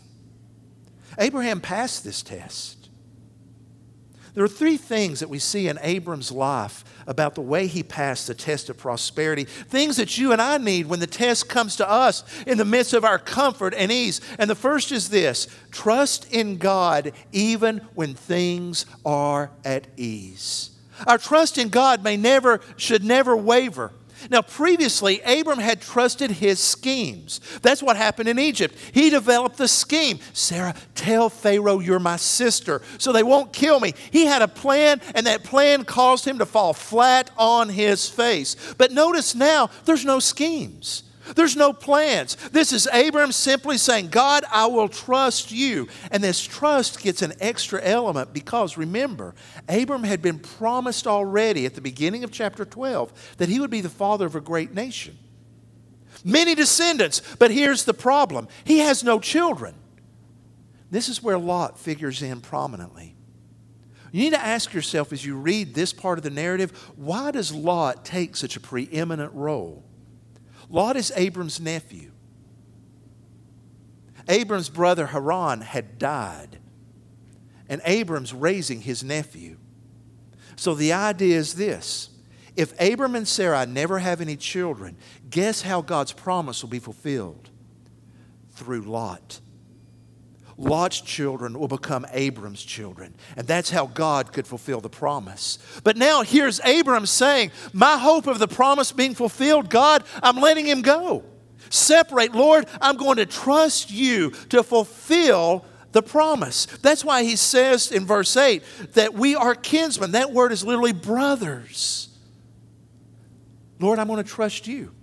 Abraham 1.17 1.61
passed 1.61 2.03
this 2.03 2.21
test. 2.21 2.89
There 4.35 4.43
are 4.43 4.49
three 4.49 4.75
things 4.75 5.21
that 5.21 5.29
we 5.29 5.39
see 5.39 5.69
in 5.69 5.79
Abram's 5.81 6.29
life 6.29 6.83
about 7.07 7.35
the 7.35 7.41
way 7.41 7.67
he 7.67 7.83
passed 7.83 8.27
the 8.27 8.33
test 8.33 8.69
of 8.69 8.77
prosperity. 8.77 9.45
Things 9.45 9.95
that 9.95 10.17
you 10.17 10.33
and 10.33 10.41
I 10.41 10.57
need 10.57 10.87
when 10.87 10.99
the 10.99 11.07
test 11.07 11.47
comes 11.47 11.77
to 11.77 11.89
us 11.89 12.23
in 12.45 12.57
the 12.57 12.65
midst 12.65 12.93
of 12.93 13.05
our 13.05 13.17
comfort 13.17 13.73
and 13.73 13.93
ease. 13.93 14.19
And 14.37 14.49
the 14.49 14.55
first 14.55 14.91
is 14.91 15.09
this 15.09 15.47
trust 15.71 16.31
in 16.33 16.57
God 16.57 17.13
even 17.31 17.77
when 17.93 18.13
things 18.13 18.85
are 19.05 19.51
at 19.63 19.87
ease. 19.95 20.71
Our 21.07 21.17
trust 21.17 21.57
in 21.57 21.69
God 21.69 22.03
may 22.03 22.17
never, 22.17 22.59
should 22.75 23.05
never 23.05 23.37
waver. 23.37 23.93
Now, 24.29 24.41
previously, 24.41 25.21
Abram 25.21 25.59
had 25.59 25.81
trusted 25.81 26.31
his 26.31 26.59
schemes. 26.59 27.41
That's 27.61 27.81
what 27.83 27.97
happened 27.97 28.29
in 28.29 28.39
Egypt. 28.39 28.75
He 28.93 29.09
developed 29.09 29.57
the 29.57 29.67
scheme 29.67 30.19
Sarah, 30.33 30.75
tell 30.93 31.29
Pharaoh 31.29 31.79
you're 31.79 31.99
my 31.99 32.17
sister 32.17 32.81
so 32.97 33.11
they 33.11 33.23
won't 33.23 33.53
kill 33.53 33.79
me. 33.79 33.93
He 34.11 34.25
had 34.25 34.41
a 34.41 34.47
plan, 34.47 35.01
and 35.13 35.27
that 35.27 35.43
plan 35.43 35.85
caused 35.85 36.25
him 36.25 36.39
to 36.39 36.45
fall 36.45 36.73
flat 36.73 37.31
on 37.37 37.69
his 37.69 38.09
face. 38.09 38.55
But 38.77 38.91
notice 38.91 39.35
now, 39.35 39.69
there's 39.85 40.05
no 40.05 40.19
schemes. 40.19 41.03
There's 41.33 41.55
no 41.55 41.73
plans. 41.73 42.35
This 42.51 42.71
is 42.71 42.87
Abram 42.91 43.31
simply 43.31 43.77
saying, 43.77 44.09
God, 44.09 44.43
I 44.51 44.67
will 44.67 44.89
trust 44.89 45.51
you. 45.51 45.87
And 46.11 46.23
this 46.23 46.41
trust 46.41 47.01
gets 47.01 47.21
an 47.21 47.33
extra 47.39 47.81
element 47.81 48.33
because 48.33 48.77
remember, 48.77 49.33
Abram 49.67 50.03
had 50.03 50.21
been 50.21 50.39
promised 50.39 51.07
already 51.07 51.65
at 51.65 51.73
the 51.73 51.81
beginning 51.81 52.23
of 52.23 52.31
chapter 52.31 52.65
12 52.65 53.35
that 53.37 53.49
he 53.49 53.59
would 53.59 53.71
be 53.71 53.81
the 53.81 53.89
father 53.89 54.25
of 54.25 54.35
a 54.35 54.41
great 54.41 54.73
nation. 54.73 55.17
Many 56.23 56.55
descendants, 56.55 57.21
but 57.39 57.51
here's 57.51 57.85
the 57.85 57.93
problem 57.93 58.47
he 58.63 58.79
has 58.79 59.03
no 59.03 59.19
children. 59.19 59.75
This 60.91 61.09
is 61.09 61.23
where 61.23 61.37
Lot 61.37 61.79
figures 61.79 62.21
in 62.21 62.41
prominently. 62.41 63.15
You 64.11 64.23
need 64.23 64.33
to 64.33 64.45
ask 64.45 64.73
yourself 64.73 65.11
as 65.11 65.25
you 65.25 65.35
read 65.35 65.73
this 65.73 65.91
part 65.91 66.17
of 66.17 66.23
the 66.23 66.29
narrative 66.29 66.71
why 66.95 67.31
does 67.31 67.53
Lot 67.53 68.05
take 68.05 68.35
such 68.35 68.55
a 68.55 68.59
preeminent 68.59 69.33
role? 69.33 69.84
Lot 70.69 70.95
is 70.95 71.11
Abram's 71.15 71.59
nephew. 71.59 72.11
Abram's 74.27 74.69
brother 74.69 75.07
Haran 75.07 75.61
had 75.61 75.99
died, 75.99 76.57
and 77.69 77.81
Abram's 77.85 78.33
raising 78.33 78.81
his 78.81 79.03
nephew. 79.03 79.57
So 80.55 80.73
the 80.73 80.93
idea 80.93 81.37
is 81.37 81.55
this 81.55 82.09
if 82.55 82.79
Abram 82.79 83.15
and 83.15 83.27
Sarai 83.27 83.65
never 83.65 83.99
have 83.99 84.21
any 84.21 84.35
children, 84.35 84.97
guess 85.29 85.61
how 85.61 85.81
God's 85.81 86.13
promise 86.13 86.63
will 86.63 86.69
be 86.69 86.79
fulfilled? 86.79 87.49
Through 88.51 88.83
Lot. 88.83 89.41
Lot's 90.57 91.01
children 91.01 91.59
will 91.59 91.67
become 91.67 92.05
Abram's 92.11 92.63
children. 92.63 93.15
And 93.35 93.45
that's 93.45 93.69
how 93.69 93.87
God 93.87 94.31
could 94.31 94.47
fulfill 94.47 94.79
the 94.79 94.89
promise. 94.89 95.59
But 95.83 95.97
now 95.97 96.21
here's 96.21 96.61
Abram 96.63 97.05
saying, 97.05 97.51
My 97.73 97.97
hope 97.97 98.27
of 98.27 98.39
the 98.39 98.47
promise 98.47 98.91
being 98.91 99.15
fulfilled, 99.15 99.69
God, 99.69 100.03
I'm 100.23 100.37
letting 100.37 100.65
him 100.65 100.81
go. 100.81 101.25
Separate, 101.69 102.33
Lord, 102.33 102.67
I'm 102.79 102.95
going 102.95 103.17
to 103.17 103.25
trust 103.25 103.91
you 103.91 104.31
to 104.49 104.63
fulfill 104.63 105.65
the 105.91 106.03
promise. 106.03 106.65
That's 106.65 107.03
why 107.03 107.23
he 107.23 107.35
says 107.35 107.91
in 107.91 108.05
verse 108.05 108.35
8 108.37 108.63
that 108.93 109.13
we 109.13 109.35
are 109.35 109.55
kinsmen. 109.55 110.11
That 110.11 110.31
word 110.31 110.51
is 110.51 110.63
literally 110.63 110.93
brothers. 110.93 112.09
Lord, 113.79 113.99
I'm 113.99 114.07
going 114.07 114.23
to 114.23 114.29
trust 114.29 114.67
you. 114.67 114.93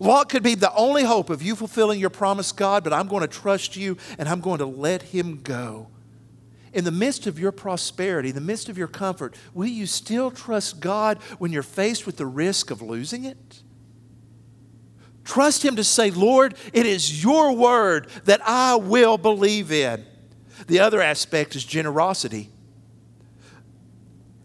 Lot 0.00 0.28
could 0.28 0.42
be 0.42 0.54
the 0.54 0.72
only 0.74 1.04
hope 1.04 1.30
of 1.30 1.42
you 1.42 1.56
fulfilling 1.56 1.98
your 1.98 2.10
promise, 2.10 2.52
God, 2.52 2.84
but 2.84 2.92
I'm 2.92 3.08
going 3.08 3.22
to 3.22 3.28
trust 3.28 3.76
you 3.76 3.96
and 4.18 4.28
I'm 4.28 4.40
going 4.40 4.58
to 4.58 4.66
let 4.66 5.02
him 5.02 5.40
go. 5.42 5.88
In 6.72 6.84
the 6.84 6.92
midst 6.92 7.26
of 7.26 7.38
your 7.38 7.50
prosperity, 7.50 8.28
in 8.28 8.34
the 8.34 8.40
midst 8.40 8.68
of 8.68 8.78
your 8.78 8.88
comfort, 8.88 9.34
will 9.54 9.66
you 9.66 9.86
still 9.86 10.30
trust 10.30 10.80
God 10.80 11.18
when 11.38 11.50
you're 11.50 11.62
faced 11.62 12.06
with 12.06 12.16
the 12.16 12.26
risk 12.26 12.70
of 12.70 12.82
losing 12.82 13.24
it? 13.24 13.62
Trust 15.24 15.62
Him 15.62 15.76
to 15.76 15.84
say, 15.84 16.10
Lord, 16.10 16.54
it 16.72 16.86
is 16.86 17.22
your 17.22 17.54
word 17.54 18.08
that 18.24 18.40
I 18.46 18.76
will 18.76 19.18
believe 19.18 19.70
in. 19.70 20.06
The 20.68 20.80
other 20.80 21.02
aspect 21.02 21.54
is 21.54 21.64
generosity. 21.64 22.48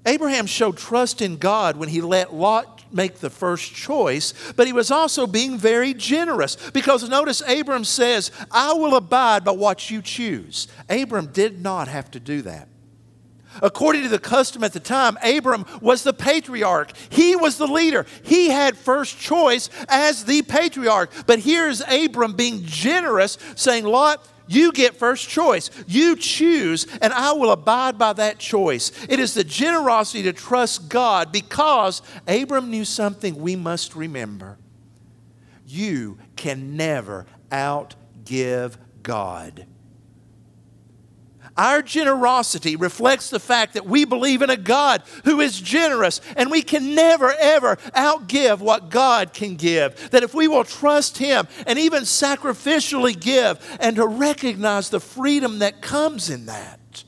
Abraham 0.05 0.45
showed 0.45 0.77
trust 0.77 1.21
in 1.21 1.37
God 1.37 1.77
when 1.77 1.87
he 1.87 2.01
let 2.01 2.33
Lot 2.33 2.72
make 2.93 3.15
the 3.15 3.29
first 3.29 3.73
choice, 3.73 4.33
but 4.55 4.67
he 4.67 4.73
was 4.73 4.91
also 4.91 5.27
being 5.27 5.57
very 5.57 5.93
generous 5.93 6.55
because 6.71 7.07
notice 7.09 7.41
Abram 7.47 7.83
says, 7.83 8.31
I 8.51 8.73
will 8.73 8.95
abide 8.95 9.43
by 9.43 9.51
what 9.51 9.89
you 9.89 10.01
choose. 10.01 10.67
Abram 10.89 11.27
did 11.27 11.61
not 11.61 11.87
have 11.87 12.11
to 12.11 12.19
do 12.19 12.41
that. 12.43 12.69
According 13.61 14.03
to 14.03 14.09
the 14.09 14.19
custom 14.19 14.63
at 14.63 14.73
the 14.73 14.79
time, 14.79 15.17
Abram 15.23 15.65
was 15.79 16.03
the 16.03 16.13
patriarch. 16.13 16.91
He 17.09 17.35
was 17.35 17.57
the 17.57 17.67
leader. 17.67 18.05
He 18.23 18.49
had 18.49 18.77
first 18.77 19.19
choice 19.19 19.69
as 19.87 20.25
the 20.25 20.41
patriarch. 20.41 21.11
But 21.27 21.39
here's 21.39 21.81
Abram 21.87 22.33
being 22.33 22.63
generous, 22.65 23.37
saying, 23.55 23.85
Lot, 23.85 24.27
you 24.47 24.71
get 24.71 24.95
first 24.95 25.29
choice. 25.29 25.69
You 25.87 26.15
choose, 26.15 26.85
and 27.01 27.13
I 27.13 27.33
will 27.33 27.51
abide 27.51 27.97
by 27.97 28.13
that 28.13 28.39
choice. 28.39 28.91
It 29.09 29.19
is 29.19 29.33
the 29.33 29.43
generosity 29.43 30.23
to 30.23 30.33
trust 30.33 30.89
God 30.89 31.31
because 31.31 32.01
Abram 32.27 32.69
knew 32.69 32.85
something 32.85 33.35
we 33.35 33.55
must 33.55 33.95
remember. 33.95 34.57
You 35.65 36.17
can 36.35 36.75
never 36.75 37.25
outgive 37.51 38.75
God. 39.01 39.65
Our 41.55 41.83
generosity 41.83 42.75
reflects 42.75 43.29
the 43.29 43.39
fact 43.39 43.75
that 43.75 43.85
we 43.85 44.05
believe 44.05 44.41
in 44.41 44.49
a 44.49 44.57
God 44.57 45.03
who 45.23 45.39
is 45.39 45.59
generous, 45.59 46.19
and 46.35 46.49
we 46.49 46.63
can 46.63 46.95
never, 46.95 47.31
ever 47.33 47.75
outgive 47.95 48.59
what 48.59 48.89
God 48.89 49.33
can 49.33 49.55
give. 49.55 50.09
That 50.09 50.23
if 50.23 50.33
we 50.33 50.47
will 50.47 50.63
trust 50.63 51.19
Him 51.19 51.47
and 51.67 51.77
even 51.77 52.03
sacrificially 52.03 53.19
give, 53.19 53.59
and 53.79 53.97
to 53.97 54.07
recognize 54.07 54.89
the 54.89 54.99
freedom 54.99 55.59
that 55.59 55.81
comes 55.81 56.29
in 56.29 56.47
that, 56.47 57.03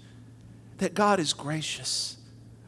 that 0.78 0.94
God 0.94 1.20
is 1.20 1.34
gracious. 1.34 2.15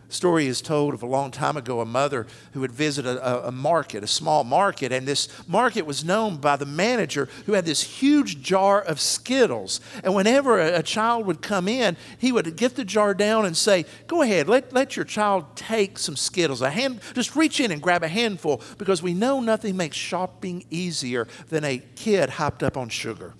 Story 0.10 0.48
is 0.48 0.62
told 0.62 0.94
of 0.94 1.04
a 1.04 1.08
long 1.08 1.32
time 1.32 1.58
ago 1.58 1.82
a 1.82 1.86
mother 1.86 2.26
who 2.54 2.62
would 2.62 2.72
visit 2.72 3.06
a, 3.06 3.48
a, 3.48 3.52
market, 3.52 4.04
a 4.04 4.08
small 4.08 4.44
market, 4.44 4.92
and 4.92 5.08
this 5.08 5.28
market 5.48 5.86
was 5.86 6.04
known 6.06 6.38
by 6.38 6.56
the 6.56 6.66
manager 6.66 7.28
who 7.46 7.54
had 7.54 7.66
this 7.66 7.84
huge 7.84 8.42
jar 8.42 8.82
of 8.82 9.02
Skittles. 9.02 9.82
And 10.04 10.16
whenever 10.16 10.60
a, 10.60 10.80
a 10.80 10.84
child 10.84 11.26
would 11.26 11.42
come 11.42 11.68
in, 11.68 11.98
he 12.18 12.32
would 12.32 12.56
get 12.56 12.76
the 12.76 12.86
jar 12.86 13.14
down 13.14 13.46
and 13.46 13.56
say, 13.56 13.86
Go 14.08 14.22
ahead, 14.22 14.48
let, 14.48 14.72
let 14.72 14.96
your 14.96 15.06
child 15.06 15.56
take 15.56 15.98
some 15.98 16.16
Skittles. 16.16 16.62
A 16.62 16.70
hand, 16.70 17.02
just 17.14 17.36
reach 17.36 17.60
in 17.60 17.72
and 17.72 17.82
grab 17.82 18.04
a 18.04 18.08
handful 18.08 18.62
because 18.78 19.04
we 19.04 19.14
know 19.14 19.42
nothing 19.42 19.76
makes 19.76 19.98
shopping 19.98 20.66
easier 20.70 21.28
than 21.50 21.64
a 21.64 21.80
kid 21.96 22.32
hopped 22.32 22.64
up 22.64 22.78
on 22.78 22.90
sugar. 22.90 23.34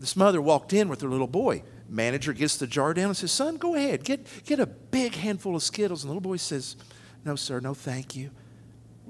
This 0.00 0.16
mother 0.16 0.42
walked 0.42 0.74
in 0.74 0.88
with 0.88 1.00
her 1.00 1.08
little 1.08 1.26
boy. 1.26 1.62
Manager 1.94 2.32
gets 2.32 2.56
the 2.56 2.66
jar 2.66 2.92
down 2.92 3.06
and 3.06 3.16
says, 3.16 3.30
Son, 3.30 3.56
go 3.56 3.76
ahead, 3.76 4.02
get, 4.02 4.26
get 4.44 4.58
a 4.58 4.66
big 4.66 5.14
handful 5.14 5.54
of 5.54 5.62
Skittles. 5.62 6.02
And 6.02 6.10
the 6.10 6.14
little 6.14 6.28
boy 6.28 6.36
says, 6.36 6.76
No, 7.24 7.36
sir, 7.36 7.60
no, 7.60 7.72
thank 7.72 8.16
you. 8.16 8.30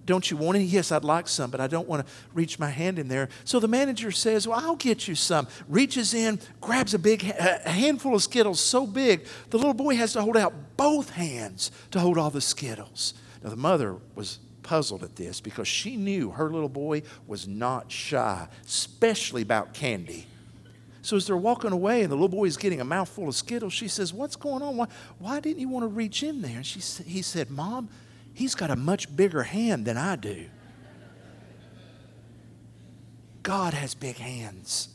Don't 0.04 0.30
you 0.30 0.36
want 0.36 0.56
any? 0.56 0.66
Yes, 0.66 0.92
I'd 0.92 1.02
like 1.02 1.26
some, 1.26 1.50
but 1.50 1.62
I 1.62 1.66
don't 1.66 1.88
want 1.88 2.06
to 2.06 2.12
reach 2.34 2.58
my 2.58 2.68
hand 2.68 2.98
in 2.98 3.08
there. 3.08 3.30
So 3.44 3.58
the 3.58 3.68
manager 3.68 4.10
says, 4.10 4.46
Well, 4.46 4.60
I'll 4.60 4.76
get 4.76 5.08
you 5.08 5.14
some. 5.14 5.48
Reaches 5.66 6.12
in, 6.12 6.38
grabs 6.60 6.92
a 6.92 6.98
big 6.98 7.24
a 7.24 7.70
handful 7.70 8.14
of 8.14 8.22
Skittles 8.22 8.60
so 8.60 8.86
big, 8.86 9.26
the 9.48 9.56
little 9.56 9.72
boy 9.72 9.96
has 9.96 10.12
to 10.12 10.20
hold 10.20 10.36
out 10.36 10.52
both 10.76 11.10
hands 11.10 11.70
to 11.92 12.00
hold 12.00 12.18
all 12.18 12.30
the 12.30 12.42
Skittles. 12.42 13.14
Now, 13.42 13.48
the 13.48 13.56
mother 13.56 13.96
was 14.14 14.40
puzzled 14.62 15.02
at 15.02 15.16
this 15.16 15.40
because 15.40 15.68
she 15.68 15.96
knew 15.96 16.30
her 16.32 16.50
little 16.50 16.68
boy 16.68 17.02
was 17.26 17.48
not 17.48 17.90
shy, 17.90 18.46
especially 18.66 19.40
about 19.40 19.72
candy. 19.72 20.26
So 21.04 21.18
as 21.18 21.26
they're 21.26 21.36
walking 21.36 21.70
away 21.70 22.00
and 22.00 22.10
the 22.10 22.14
little 22.14 22.30
boy 22.30 22.46
is 22.46 22.56
getting 22.56 22.80
a 22.80 22.84
mouthful 22.84 23.28
of 23.28 23.34
Skittles, 23.34 23.74
she 23.74 23.88
says, 23.88 24.14
What's 24.14 24.36
going 24.36 24.62
on? 24.62 24.78
Why, 24.78 24.86
why 25.18 25.38
didn't 25.38 25.60
you 25.60 25.68
want 25.68 25.82
to 25.82 25.88
reach 25.88 26.22
in 26.22 26.40
there? 26.40 26.56
And 26.56 26.64
she, 26.64 26.80
he 27.02 27.20
said, 27.20 27.50
Mom, 27.50 27.90
he's 28.32 28.54
got 28.54 28.70
a 28.70 28.76
much 28.76 29.14
bigger 29.14 29.42
hand 29.42 29.84
than 29.84 29.98
I 29.98 30.16
do. 30.16 30.46
God 33.42 33.74
has 33.74 33.94
big 33.94 34.16
hands. 34.16 34.88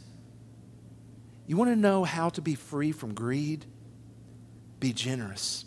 You 1.46 1.56
want 1.58 1.70
to 1.70 1.76
know 1.76 2.06
how 2.06 2.30
to 2.30 2.42
be 2.42 2.56
free 2.56 2.92
from 2.92 3.14
greed? 3.14 3.68
Be 4.80 4.94
generous. 4.94 5.64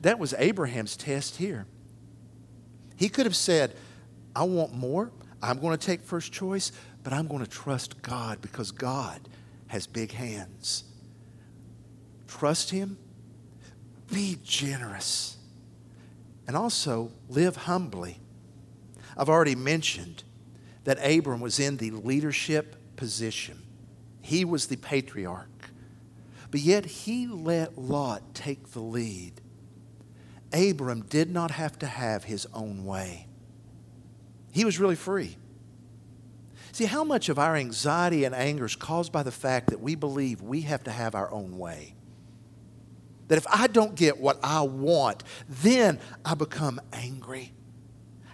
That 0.00 0.18
was 0.18 0.34
Abraham's 0.38 0.96
test 0.96 1.36
here. 1.36 1.66
He 2.96 3.08
could 3.08 3.26
have 3.26 3.36
said, 3.36 3.76
I 4.34 4.42
want 4.42 4.74
more. 4.74 5.12
I'm 5.40 5.60
going 5.60 5.78
to 5.78 5.86
take 5.86 6.00
first 6.00 6.32
choice 6.32 6.72
but 7.04 7.12
I'm 7.12 7.28
going 7.28 7.44
to 7.44 7.50
trust 7.50 8.02
God 8.02 8.40
because 8.40 8.72
God 8.72 9.20
has 9.68 9.86
big 9.86 10.12
hands. 10.12 10.84
Trust 12.26 12.70
Him, 12.70 12.96
be 14.10 14.38
generous, 14.42 15.36
and 16.48 16.56
also 16.56 17.12
live 17.28 17.56
humbly. 17.56 18.18
I've 19.16 19.28
already 19.28 19.54
mentioned 19.54 20.24
that 20.84 20.98
Abram 21.04 21.40
was 21.40 21.60
in 21.60 21.76
the 21.76 21.90
leadership 21.92 22.96
position, 22.96 23.62
he 24.20 24.44
was 24.44 24.66
the 24.66 24.76
patriarch. 24.76 25.48
But 26.50 26.60
yet 26.60 26.84
he 26.86 27.26
let 27.26 27.76
Lot 27.76 28.32
take 28.32 28.70
the 28.70 28.80
lead. 28.80 29.40
Abram 30.52 31.02
did 31.02 31.28
not 31.28 31.50
have 31.50 31.76
to 31.80 31.86
have 31.86 32.22
his 32.22 32.46
own 32.54 32.84
way. 32.84 33.26
He 34.52 34.64
was 34.64 34.78
really 34.78 34.94
free. 34.94 35.36
See, 36.74 36.86
how 36.86 37.04
much 37.04 37.28
of 37.28 37.38
our 37.38 37.54
anxiety 37.54 38.24
and 38.24 38.34
anger 38.34 38.64
is 38.64 38.74
caused 38.74 39.12
by 39.12 39.22
the 39.22 39.30
fact 39.30 39.70
that 39.70 39.80
we 39.80 39.94
believe 39.94 40.42
we 40.42 40.62
have 40.62 40.82
to 40.82 40.90
have 40.90 41.14
our 41.14 41.30
own 41.30 41.56
way? 41.56 41.94
That 43.28 43.38
if 43.38 43.46
I 43.48 43.68
don't 43.68 43.94
get 43.94 44.18
what 44.18 44.40
I 44.42 44.62
want, 44.62 45.22
then 45.48 46.00
I 46.24 46.34
become 46.34 46.80
angry. 46.92 47.52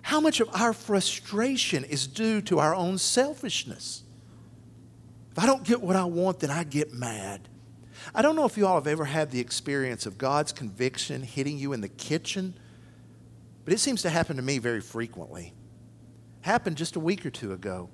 How 0.00 0.22
much 0.22 0.40
of 0.40 0.48
our 0.54 0.72
frustration 0.72 1.84
is 1.84 2.06
due 2.06 2.40
to 2.40 2.60
our 2.60 2.74
own 2.74 2.96
selfishness? 2.96 4.04
If 5.32 5.38
I 5.38 5.44
don't 5.44 5.62
get 5.62 5.82
what 5.82 5.96
I 5.96 6.04
want, 6.04 6.40
then 6.40 6.50
I 6.50 6.64
get 6.64 6.94
mad. 6.94 7.46
I 8.14 8.22
don't 8.22 8.36
know 8.36 8.46
if 8.46 8.56
you 8.56 8.66
all 8.66 8.76
have 8.76 8.86
ever 8.86 9.04
had 9.04 9.30
the 9.30 9.40
experience 9.40 10.06
of 10.06 10.16
God's 10.16 10.50
conviction 10.50 11.24
hitting 11.24 11.58
you 11.58 11.74
in 11.74 11.82
the 11.82 11.90
kitchen, 11.90 12.54
but 13.66 13.74
it 13.74 13.80
seems 13.80 14.00
to 14.00 14.08
happen 14.08 14.36
to 14.36 14.42
me 14.42 14.56
very 14.56 14.80
frequently. 14.80 15.52
Happened 16.40 16.78
just 16.78 16.96
a 16.96 17.00
week 17.00 17.26
or 17.26 17.30
two 17.30 17.52
ago 17.52 17.90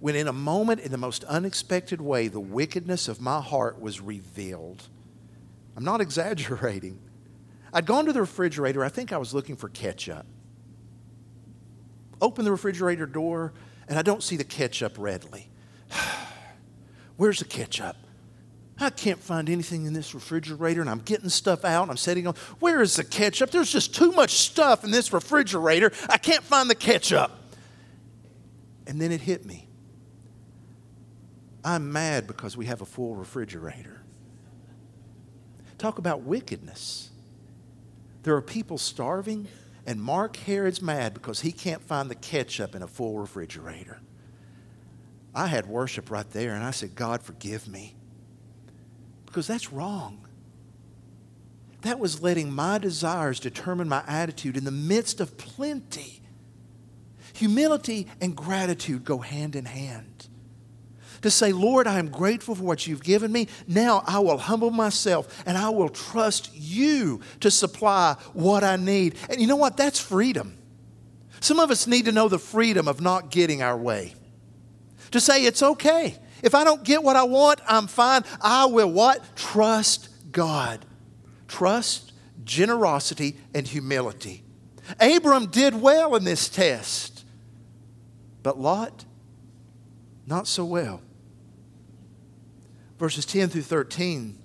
when 0.00 0.14
in 0.14 0.28
a 0.28 0.32
moment, 0.32 0.80
in 0.80 0.92
the 0.92 0.98
most 0.98 1.24
unexpected 1.24 2.00
way, 2.00 2.28
the 2.28 2.40
wickedness 2.40 3.08
of 3.08 3.20
my 3.20 3.40
heart 3.40 3.80
was 3.80 4.00
revealed. 4.00 4.88
I'm 5.76 5.84
not 5.84 6.00
exaggerating. 6.02 7.00
I'd 7.72 7.86
gone 7.86 8.06
to 8.06 8.12
the 8.12 8.20
refrigerator, 8.20 8.84
I 8.84 8.88
think 8.88 9.12
I 9.12 9.18
was 9.18 9.34
looking 9.34 9.56
for 9.56 9.68
ketchup. 9.68 10.26
Open 12.20 12.44
the 12.44 12.50
refrigerator 12.50 13.06
door, 13.06 13.52
and 13.88 13.98
I 13.98 14.02
don't 14.02 14.22
see 14.22 14.36
the 14.36 14.44
ketchup 14.44 14.96
readily. 14.98 15.48
Where's 17.16 17.40
the 17.40 17.44
ketchup? 17.44 17.96
I 18.80 18.90
can't 18.90 19.18
find 19.18 19.50
anything 19.50 19.86
in 19.86 19.92
this 19.92 20.14
refrigerator, 20.14 20.80
and 20.80 20.88
I'm 20.88 21.00
getting 21.00 21.28
stuff 21.28 21.64
out, 21.64 21.82
and 21.82 21.90
I'm 21.90 21.96
setting 21.96 22.26
on. 22.28 22.34
Where 22.60 22.80
is 22.80 22.94
the 22.94 23.04
ketchup? 23.04 23.50
There's 23.50 23.72
just 23.72 23.94
too 23.94 24.12
much 24.12 24.34
stuff 24.34 24.84
in 24.84 24.92
this 24.92 25.12
refrigerator. 25.12 25.92
I 26.08 26.16
can't 26.16 26.44
find 26.44 26.70
the 26.70 26.76
ketchup. 26.76 27.32
And 28.86 29.00
then 29.00 29.10
it 29.10 29.20
hit 29.20 29.44
me. 29.44 29.67
I'm 31.68 31.92
mad 31.92 32.26
because 32.26 32.56
we 32.56 32.64
have 32.64 32.80
a 32.80 32.86
full 32.86 33.14
refrigerator. 33.14 34.00
Talk 35.76 35.98
about 35.98 36.22
wickedness. 36.22 37.10
There 38.22 38.34
are 38.34 38.40
people 38.40 38.78
starving, 38.78 39.48
and 39.86 40.00
Mark 40.00 40.38
Herod's 40.38 40.80
mad 40.80 41.12
because 41.12 41.42
he 41.42 41.52
can't 41.52 41.82
find 41.82 42.10
the 42.10 42.14
ketchup 42.14 42.74
in 42.74 42.82
a 42.82 42.86
full 42.86 43.18
refrigerator. 43.18 44.00
I 45.34 45.48
had 45.48 45.66
worship 45.66 46.10
right 46.10 46.28
there, 46.30 46.54
and 46.54 46.64
I 46.64 46.70
said, 46.70 46.94
God, 46.94 47.22
forgive 47.22 47.68
me. 47.68 47.94
Because 49.26 49.46
that's 49.46 49.70
wrong. 49.70 50.26
That 51.82 51.98
was 51.98 52.22
letting 52.22 52.50
my 52.50 52.78
desires 52.78 53.40
determine 53.40 53.90
my 53.90 54.02
attitude 54.08 54.56
in 54.56 54.64
the 54.64 54.70
midst 54.70 55.20
of 55.20 55.36
plenty. 55.36 56.22
Humility 57.34 58.06
and 58.22 58.34
gratitude 58.34 59.04
go 59.04 59.18
hand 59.18 59.54
in 59.54 59.66
hand 59.66 60.27
to 61.22 61.30
say, 61.30 61.52
Lord, 61.52 61.86
I 61.86 61.98
am 61.98 62.08
grateful 62.08 62.54
for 62.54 62.62
what 62.62 62.86
you've 62.86 63.02
given 63.02 63.32
me. 63.32 63.48
Now 63.66 64.02
I 64.06 64.18
will 64.20 64.38
humble 64.38 64.70
myself 64.70 65.42
and 65.46 65.56
I 65.58 65.70
will 65.70 65.88
trust 65.88 66.50
you 66.54 67.20
to 67.40 67.50
supply 67.50 68.16
what 68.32 68.64
I 68.64 68.76
need. 68.76 69.16
And 69.28 69.40
you 69.40 69.46
know 69.46 69.56
what? 69.56 69.76
That's 69.76 69.98
freedom. 69.98 70.58
Some 71.40 71.60
of 71.60 71.70
us 71.70 71.86
need 71.86 72.06
to 72.06 72.12
know 72.12 72.28
the 72.28 72.38
freedom 72.38 72.88
of 72.88 73.00
not 73.00 73.30
getting 73.30 73.62
our 73.62 73.76
way. 73.76 74.14
To 75.12 75.20
say, 75.20 75.44
it's 75.44 75.62
okay. 75.62 76.16
If 76.42 76.54
I 76.54 76.64
don't 76.64 76.84
get 76.84 77.02
what 77.02 77.16
I 77.16 77.24
want, 77.24 77.60
I'm 77.66 77.86
fine. 77.86 78.22
I 78.40 78.66
will 78.66 78.90
what? 78.90 79.36
Trust 79.36 80.08
God. 80.32 80.84
Trust, 81.46 82.12
generosity, 82.44 83.36
and 83.54 83.66
humility. 83.66 84.44
Abram 85.00 85.46
did 85.46 85.80
well 85.80 86.14
in 86.14 86.24
this 86.24 86.48
test, 86.48 87.24
but 88.42 88.58
Lot, 88.58 89.04
not 90.26 90.46
so 90.46 90.64
well. 90.64 91.02
Verses 92.98 93.24
10 93.24 93.48
through 93.48 93.62
13 93.62 94.38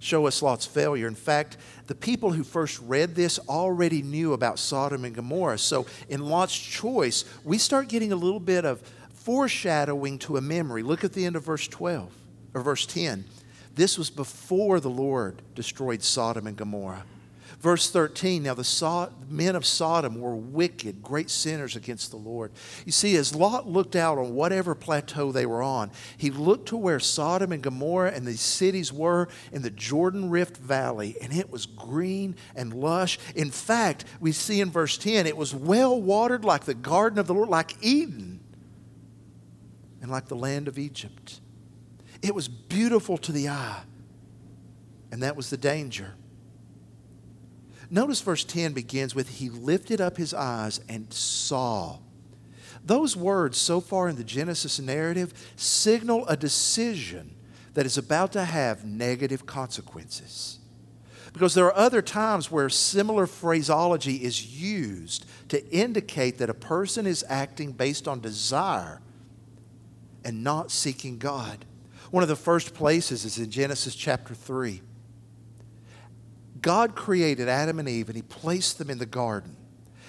show 0.00 0.26
us 0.26 0.42
Lot's 0.42 0.66
failure. 0.66 1.06
In 1.06 1.14
fact, 1.14 1.58
the 1.86 1.94
people 1.94 2.32
who 2.32 2.42
first 2.42 2.80
read 2.80 3.14
this 3.14 3.38
already 3.48 4.02
knew 4.02 4.32
about 4.32 4.58
Sodom 4.58 5.04
and 5.04 5.14
Gomorrah. 5.14 5.58
So 5.58 5.86
in 6.08 6.24
Lot's 6.24 6.58
choice, 6.58 7.24
we 7.44 7.58
start 7.58 7.88
getting 7.88 8.10
a 8.10 8.16
little 8.16 8.40
bit 8.40 8.64
of 8.64 8.80
foreshadowing 9.12 10.18
to 10.20 10.38
a 10.38 10.40
memory. 10.40 10.82
Look 10.82 11.04
at 11.04 11.12
the 11.12 11.26
end 11.26 11.36
of 11.36 11.44
verse 11.44 11.68
12 11.68 12.10
or 12.54 12.62
verse 12.62 12.86
10. 12.86 13.24
This 13.74 13.96
was 13.96 14.10
before 14.10 14.80
the 14.80 14.90
Lord 14.90 15.42
destroyed 15.54 16.02
Sodom 16.02 16.46
and 16.46 16.56
Gomorrah. 16.56 17.04
Verse 17.60 17.90
13 17.90 18.42
Now 18.42 18.54
the 18.54 19.10
men 19.28 19.54
of 19.54 19.66
Sodom 19.66 20.18
were 20.18 20.34
wicked, 20.34 21.02
great 21.02 21.28
sinners 21.28 21.76
against 21.76 22.10
the 22.10 22.16
Lord. 22.16 22.52
You 22.86 22.92
see, 22.92 23.14
as 23.16 23.34
Lot 23.34 23.68
looked 23.68 23.94
out 23.94 24.16
on 24.16 24.34
whatever 24.34 24.74
plateau 24.74 25.30
they 25.30 25.44
were 25.44 25.62
on, 25.62 25.90
he 26.16 26.30
looked 26.30 26.68
to 26.68 26.76
where 26.78 26.98
Sodom 26.98 27.52
and 27.52 27.62
Gomorrah 27.62 28.12
and 28.12 28.26
these 28.26 28.40
cities 28.40 28.92
were 28.92 29.28
in 29.52 29.60
the 29.60 29.70
Jordan 29.70 30.30
Rift 30.30 30.56
Valley, 30.56 31.16
and 31.20 31.34
it 31.34 31.50
was 31.50 31.66
green 31.66 32.34
and 32.56 32.72
lush. 32.72 33.18
In 33.34 33.50
fact, 33.50 34.06
we 34.20 34.32
see 34.32 34.62
in 34.62 34.70
verse 34.70 34.96
10, 34.96 35.26
it 35.26 35.36
was 35.36 35.54
well 35.54 36.00
watered 36.00 36.46
like 36.46 36.64
the 36.64 36.74
garden 36.74 37.18
of 37.18 37.26
the 37.26 37.34
Lord, 37.34 37.50
like 37.50 37.76
Eden, 37.82 38.40
and 40.00 40.10
like 40.10 40.28
the 40.28 40.36
land 40.36 40.66
of 40.66 40.78
Egypt. 40.78 41.40
It 42.22 42.34
was 42.34 42.48
beautiful 42.48 43.18
to 43.18 43.32
the 43.32 43.50
eye, 43.50 43.82
and 45.12 45.22
that 45.22 45.36
was 45.36 45.50
the 45.50 45.58
danger. 45.58 46.14
Notice 47.90 48.20
verse 48.20 48.44
10 48.44 48.72
begins 48.72 49.14
with, 49.14 49.28
He 49.28 49.50
lifted 49.50 50.00
up 50.00 50.16
his 50.16 50.32
eyes 50.32 50.80
and 50.88 51.12
saw. 51.12 51.98
Those 52.84 53.16
words, 53.16 53.58
so 53.58 53.80
far 53.80 54.08
in 54.08 54.16
the 54.16 54.24
Genesis 54.24 54.78
narrative, 54.78 55.34
signal 55.56 56.26
a 56.28 56.36
decision 56.36 57.34
that 57.74 57.86
is 57.86 57.98
about 57.98 58.32
to 58.32 58.44
have 58.44 58.84
negative 58.84 59.44
consequences. 59.44 60.58
Because 61.32 61.54
there 61.54 61.66
are 61.66 61.76
other 61.76 62.02
times 62.02 62.50
where 62.50 62.68
similar 62.68 63.26
phraseology 63.26 64.16
is 64.16 64.60
used 64.60 65.26
to 65.48 65.64
indicate 65.68 66.38
that 66.38 66.50
a 66.50 66.54
person 66.54 67.06
is 67.06 67.24
acting 67.28 67.72
based 67.72 68.08
on 68.08 68.20
desire 68.20 69.00
and 70.24 70.42
not 70.42 70.70
seeking 70.70 71.18
God. 71.18 71.64
One 72.10 72.22
of 72.22 72.28
the 72.28 72.36
first 72.36 72.74
places 72.74 73.24
is 73.24 73.38
in 73.38 73.50
Genesis 73.50 73.94
chapter 73.94 74.34
3. 74.34 74.80
God 76.62 76.94
created 76.94 77.48
Adam 77.48 77.78
and 77.78 77.88
Eve 77.88 78.08
and 78.08 78.16
he 78.16 78.22
placed 78.22 78.78
them 78.78 78.90
in 78.90 78.98
the 78.98 79.06
garden. 79.06 79.56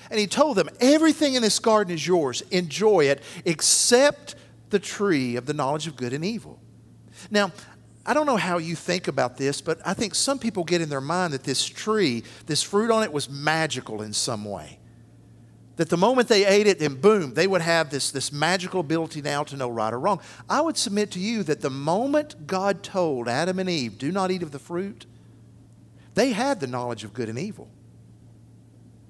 And 0.10 0.20
he 0.20 0.28
told 0.28 0.58
them, 0.58 0.70
Everything 0.80 1.36
in 1.36 1.42
this 1.42 1.60
garden 1.60 1.94
is 1.94 2.06
yours. 2.06 2.42
Enjoy 2.52 3.06
it, 3.06 3.24
except 3.46 4.36
the 4.70 4.80
tree 4.80 5.38
of 5.38 5.46
the 5.46 5.54
knowledge 5.54 5.88
of 5.88 5.96
good 5.96 6.14
and 6.14 6.26
evil. 6.26 6.60
Now, 7.30 7.52
I 8.06 8.14
don't 8.14 8.26
know 8.26 8.38
how 8.38 8.58
you 8.58 8.76
think 8.76 9.08
about 9.08 9.38
this, 9.38 9.62
but 9.62 9.80
I 9.86 9.94
think 9.94 10.16
some 10.16 10.40
people 10.40 10.64
get 10.64 10.82
in 10.82 10.90
their 10.90 11.02
mind 11.02 11.34
that 11.34 11.44
this 11.44 11.64
tree, 11.64 12.24
this 12.48 12.64
fruit 12.64 12.92
on 12.92 13.04
it, 13.04 13.14
was 13.14 13.30
magical 13.30 14.02
in 14.02 14.12
some 14.12 14.44
way. 14.44 14.80
That 15.76 15.90
the 15.90 15.98
moment 15.98 16.28
they 16.28 16.46
ate 16.46 16.68
it, 16.68 16.82
and 16.82 17.00
boom, 17.00 17.34
they 17.34 17.48
would 17.48 17.62
have 17.62 17.90
this, 17.90 18.12
this 18.12 18.32
magical 18.32 18.82
ability 18.82 19.22
now 19.22 19.44
to 19.46 19.56
know 19.56 19.70
right 19.70 19.94
or 19.94 20.00
wrong. 20.00 20.20
I 20.50 20.62
would 20.62 20.78
submit 20.78 21.12
to 21.12 21.20
you 21.20 21.44
that 21.44 21.62
the 21.62 21.70
moment 21.70 22.48
God 22.48 22.84
told 22.84 23.28
Adam 23.28 23.60
and 23.60 23.70
Eve, 23.70 23.98
do 23.98 24.12
not 24.12 24.32
eat 24.32 24.44
of 24.44 24.52
the 24.52 24.60
fruit, 24.60 25.06
they 26.14 26.32
had 26.32 26.60
the 26.60 26.68
knowledge 26.68 27.04
of 27.04 27.14
good 27.14 27.30
and 27.30 27.40
evil. 27.40 27.70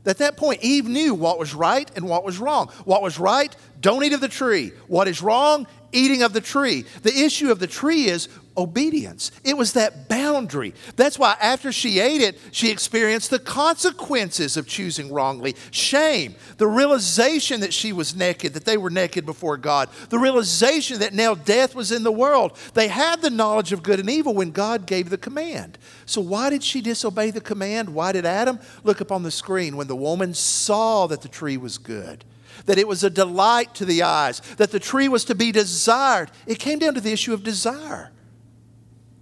At 0.05 0.17
that 0.17 0.35
point, 0.35 0.63
Eve 0.63 0.87
knew 0.87 1.13
what 1.13 1.37
was 1.37 1.53
right 1.53 1.89
and 1.95 2.09
what 2.09 2.23
was 2.23 2.39
wrong. 2.39 2.69
What 2.85 3.03
was 3.03 3.19
right, 3.19 3.55
don't 3.79 4.03
eat 4.03 4.13
of 4.13 4.21
the 4.21 4.27
tree. 4.27 4.71
What 4.87 5.07
is 5.07 5.21
wrong, 5.21 5.67
eating 5.91 6.23
of 6.23 6.33
the 6.33 6.41
tree. 6.41 6.85
The 7.03 7.15
issue 7.15 7.51
of 7.51 7.59
the 7.59 7.67
tree 7.67 8.05
is 8.05 8.27
obedience. 8.57 9.31
It 9.43 9.57
was 9.57 9.73
that 9.73 10.09
boundary. 10.09 10.73
That's 10.95 11.17
why 11.17 11.35
after 11.39 11.71
she 11.71 11.99
ate 11.99 12.21
it, 12.21 12.37
she 12.51 12.69
experienced 12.69 13.29
the 13.29 13.39
consequences 13.39 14.57
of 14.57 14.67
choosing 14.67 15.11
wrongly 15.11 15.55
shame, 15.71 16.35
the 16.57 16.67
realization 16.67 17.61
that 17.61 17.73
she 17.73 17.93
was 17.93 18.15
naked, 18.15 18.53
that 18.53 18.65
they 18.65 18.77
were 18.77 18.89
naked 18.89 19.25
before 19.25 19.57
God, 19.57 19.89
the 20.09 20.19
realization 20.19 20.99
that 20.99 21.13
now 21.13 21.33
death 21.33 21.75
was 21.75 21.91
in 21.91 22.03
the 22.03 22.11
world. 22.11 22.57
They 22.73 22.87
had 22.87 23.21
the 23.21 23.29
knowledge 23.29 23.71
of 23.71 23.83
good 23.83 23.99
and 23.99 24.09
evil 24.09 24.33
when 24.33 24.51
God 24.51 24.85
gave 24.85 25.09
the 25.09 25.17
command. 25.17 25.77
So, 26.05 26.21
why 26.21 26.49
did 26.49 26.63
she 26.63 26.81
disobey 26.81 27.31
the 27.31 27.41
command? 27.41 27.93
Why 27.93 28.11
did 28.11 28.25
Adam 28.25 28.59
look 28.83 29.01
up 29.01 29.11
on 29.11 29.23
the 29.23 29.31
screen 29.31 29.77
when 29.77 29.87
the 29.87 29.95
woman 29.95 30.33
saw 30.33 31.07
that 31.07 31.21
the 31.21 31.29
tree 31.29 31.57
was 31.57 31.77
good? 31.77 32.25
that 32.65 32.77
it 32.77 32.87
was 32.87 33.03
a 33.03 33.09
delight 33.09 33.73
to 33.73 33.85
the 33.85 34.03
eyes, 34.03 34.39
that 34.57 34.69
the 34.69 34.79
tree 34.79 35.07
was 35.07 35.25
to 35.25 35.33
be 35.33 35.51
desired. 35.51 36.29
It 36.45 36.59
came 36.59 36.77
down 36.77 36.93
to 36.93 37.01
the 37.01 37.11
issue 37.11 37.33
of 37.33 37.43
desire 37.43 38.11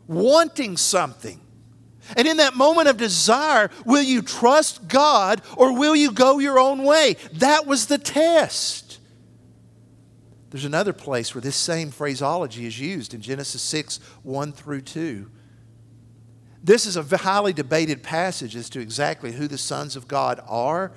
wanting 0.10 0.76
something. 0.76 1.40
And 2.18 2.28
in 2.28 2.38
that 2.38 2.56
moment 2.56 2.88
of 2.88 2.98
desire, 2.98 3.70
will 3.86 4.02
you 4.02 4.22
trust 4.22 4.88
God 4.88 5.42
or 5.56 5.78
will 5.78 5.96
you 5.96 6.12
go 6.12 6.40
your 6.40 6.60
own 6.60 6.84
way? 6.84 7.16
That 7.34 7.68
was 7.68 7.86
the 7.86 8.00
test. 8.00 9.00
There's 10.50 10.66
another 10.66 10.94
place 10.94 11.36
where 11.36 11.42
this 11.42 11.56
same 11.56 11.92
phraseology 11.92 12.66
is 12.66 12.80
used 12.80 13.14
in 13.14 13.22
Genesis 13.22 13.62
6 13.62 14.00
1 14.24 14.52
through 14.52 14.82
2. 14.82 15.30
This 16.64 16.88
is 16.88 16.98
a 16.98 17.18
highly 17.18 17.54
debated 17.54 18.02
passage 18.02 18.56
as 18.56 18.70
to 18.72 18.80
exactly 18.80 19.32
who 19.32 19.48
the 19.48 19.60
sons 19.60 19.96
of 19.96 20.08
God 20.08 20.42
are. 20.48 20.92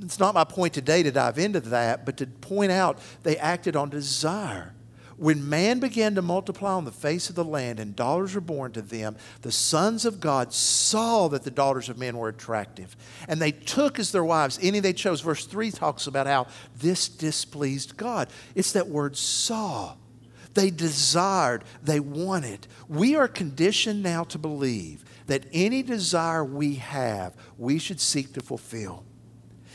It's 0.00 0.18
not 0.18 0.34
my 0.34 0.44
point 0.44 0.74
today 0.74 1.04
to 1.04 1.12
dive 1.12 1.38
into 1.38 1.60
that, 1.60 2.04
but 2.04 2.16
to 2.16 2.26
point 2.26 2.72
out 2.72 2.98
they 3.22 3.36
acted 3.36 3.76
on 3.76 3.90
desire. 3.90 4.74
When 5.16 5.48
man 5.48 5.78
began 5.78 6.14
to 6.16 6.22
multiply 6.22 6.72
on 6.72 6.84
the 6.84 6.92
face 6.92 7.28
of 7.28 7.36
the 7.36 7.44
land 7.44 7.78
and 7.78 7.94
daughters 7.94 8.34
were 8.34 8.40
born 8.40 8.72
to 8.72 8.82
them, 8.82 9.16
the 9.42 9.52
sons 9.52 10.04
of 10.04 10.20
God 10.20 10.52
saw 10.52 11.28
that 11.28 11.44
the 11.44 11.50
daughters 11.50 11.88
of 11.88 11.98
men 11.98 12.16
were 12.16 12.28
attractive. 12.28 12.96
And 13.28 13.40
they 13.40 13.52
took 13.52 13.98
as 13.98 14.12
their 14.12 14.24
wives 14.24 14.58
any 14.60 14.80
they 14.80 14.92
chose. 14.92 15.20
Verse 15.20 15.46
3 15.46 15.70
talks 15.70 16.06
about 16.06 16.26
how 16.26 16.46
this 16.76 17.08
displeased 17.08 17.96
God. 17.96 18.28
It's 18.54 18.72
that 18.72 18.88
word 18.88 19.16
saw. 19.16 19.94
They 20.54 20.70
desired, 20.70 21.64
they 21.82 22.00
wanted. 22.00 22.66
We 22.88 23.16
are 23.16 23.28
conditioned 23.28 24.02
now 24.02 24.24
to 24.24 24.38
believe 24.38 25.04
that 25.26 25.46
any 25.52 25.82
desire 25.82 26.44
we 26.44 26.76
have, 26.76 27.34
we 27.58 27.78
should 27.78 28.00
seek 28.00 28.32
to 28.34 28.40
fulfill. 28.40 29.04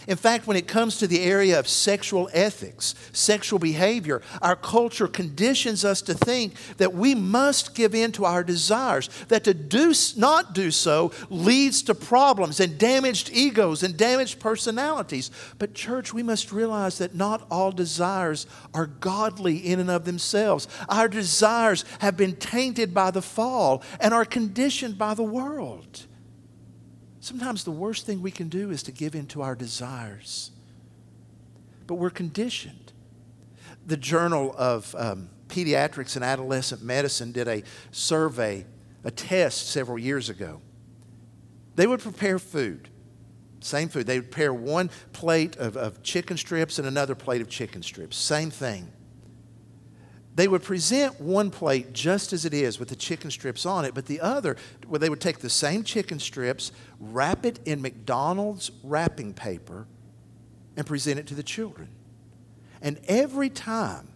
In 0.10 0.18
fact, 0.18 0.48
when 0.48 0.58
it 0.58 0.68
comes 0.68 0.98
to 0.98 1.06
the 1.06 1.22
area 1.22 1.60
of 1.60 1.68
sexual 1.68 2.32
ethics, 2.34 2.96
sexual 3.14 3.60
behavior, 3.60 4.24
our 4.42 4.56
culture 4.56 5.08
conditions 5.08 5.86
us 5.86 6.02
to 6.02 6.16
think 6.16 6.56
that 6.78 6.96
we 6.96 7.14
must 7.14 7.76
give 7.76 7.94
in 7.94 8.12
to 8.14 8.26
our 8.26 8.44
desires, 8.44 9.08
that 9.28 9.44
to 9.44 9.54
do, 9.54 9.94
not 10.18 10.56
do 10.56 10.72
so 10.72 11.12
leads 11.30 11.84
to 11.84 11.94
problems 11.94 12.60
and 12.60 12.80
damaged 12.80 13.30
egos 13.32 13.84
and 13.84 13.98
damaged 13.98 14.40
personalities. 14.40 15.30
But, 15.60 15.76
church, 15.76 16.12
we 16.12 16.24
must 16.24 16.52
realize 16.52 16.98
that 16.98 17.14
not 17.14 17.46
all 17.52 17.72
desires 17.72 18.48
are 18.74 18.88
godly 18.88 19.58
in 19.58 19.80
and 19.80 19.92
of 19.92 20.06
themselves. 20.06 20.68
Our 20.90 21.08
desires 21.08 21.86
have 22.00 22.18
been 22.18 22.36
tainted 22.36 22.96
by 22.96 23.12
the 23.12 23.22
fall 23.22 23.84
and 24.00 24.12
are 24.16 24.26
conditioned 24.26 24.98
by 24.98 25.14
the 25.14 25.22
world. 25.22 26.08
Sometimes 27.30 27.64
the 27.64 27.70
worst 27.70 28.08
thing 28.08 28.24
we 28.24 28.32
can 28.32 28.50
do 28.50 28.72
is 28.72 28.82
to 28.82 28.92
give 28.92 29.14
in 29.14 29.28
to 29.28 29.44
our 29.44 29.54
desires. 29.54 30.50
But 31.86 31.96
we're 31.96 32.10
conditioned. 32.10 32.92
The 33.86 33.98
Journal 33.98 34.56
of 34.58 34.96
um, 34.98 35.30
Pediatrics 35.48 36.16
and 36.16 36.26
Adolescent 36.26 36.82
Medicine 36.82 37.32
did 37.32 37.48
a 37.48 37.62
survey, 37.92 38.66
a 39.04 39.12
test 39.12 39.70
several 39.70 40.00
years 40.00 40.30
ago. 40.30 40.60
They 41.76 41.86
would 41.86 42.00
prepare 42.00 42.40
food, 42.40 42.90
same 43.60 43.90
food. 43.90 44.08
They 44.08 44.20
would 44.20 44.32
pair 44.32 44.52
one 44.52 44.90
plate 45.14 45.56
of, 45.58 45.78
of 45.78 46.02
chicken 46.02 46.36
strips 46.36 46.80
and 46.80 46.88
another 46.88 47.14
plate 47.14 47.42
of 47.42 47.48
chicken 47.48 47.84
strips, 47.84 48.18
same 48.18 48.50
thing 48.50 48.92
they 50.40 50.48
would 50.48 50.64
present 50.64 51.20
one 51.20 51.52
plate 51.52 51.92
just 51.92 52.32
as 52.32 52.46
it 52.46 52.54
is 52.54 52.80
with 52.80 52.88
the 52.88 52.96
chicken 52.96 53.30
strips 53.30 53.66
on 53.66 53.84
it, 53.84 53.94
but 53.94 54.06
the 54.06 54.22
other, 54.22 54.56
where 54.88 54.98
they 54.98 55.10
would 55.10 55.20
take 55.20 55.40
the 55.40 55.50
same 55.50 55.84
chicken 55.84 56.18
strips, 56.18 56.72
wrap 56.98 57.46
it 57.46 57.60
in 57.66 57.82
McDonald's 57.82 58.72
wrapping 58.82 59.34
paper, 59.34 59.86
and 60.78 60.88
present 60.88 61.20
it 61.20 61.28
to 61.28 61.36
the 61.36 61.44
children. 61.44 61.90
And 62.82 63.02
every 63.06 63.50
time 63.50 64.08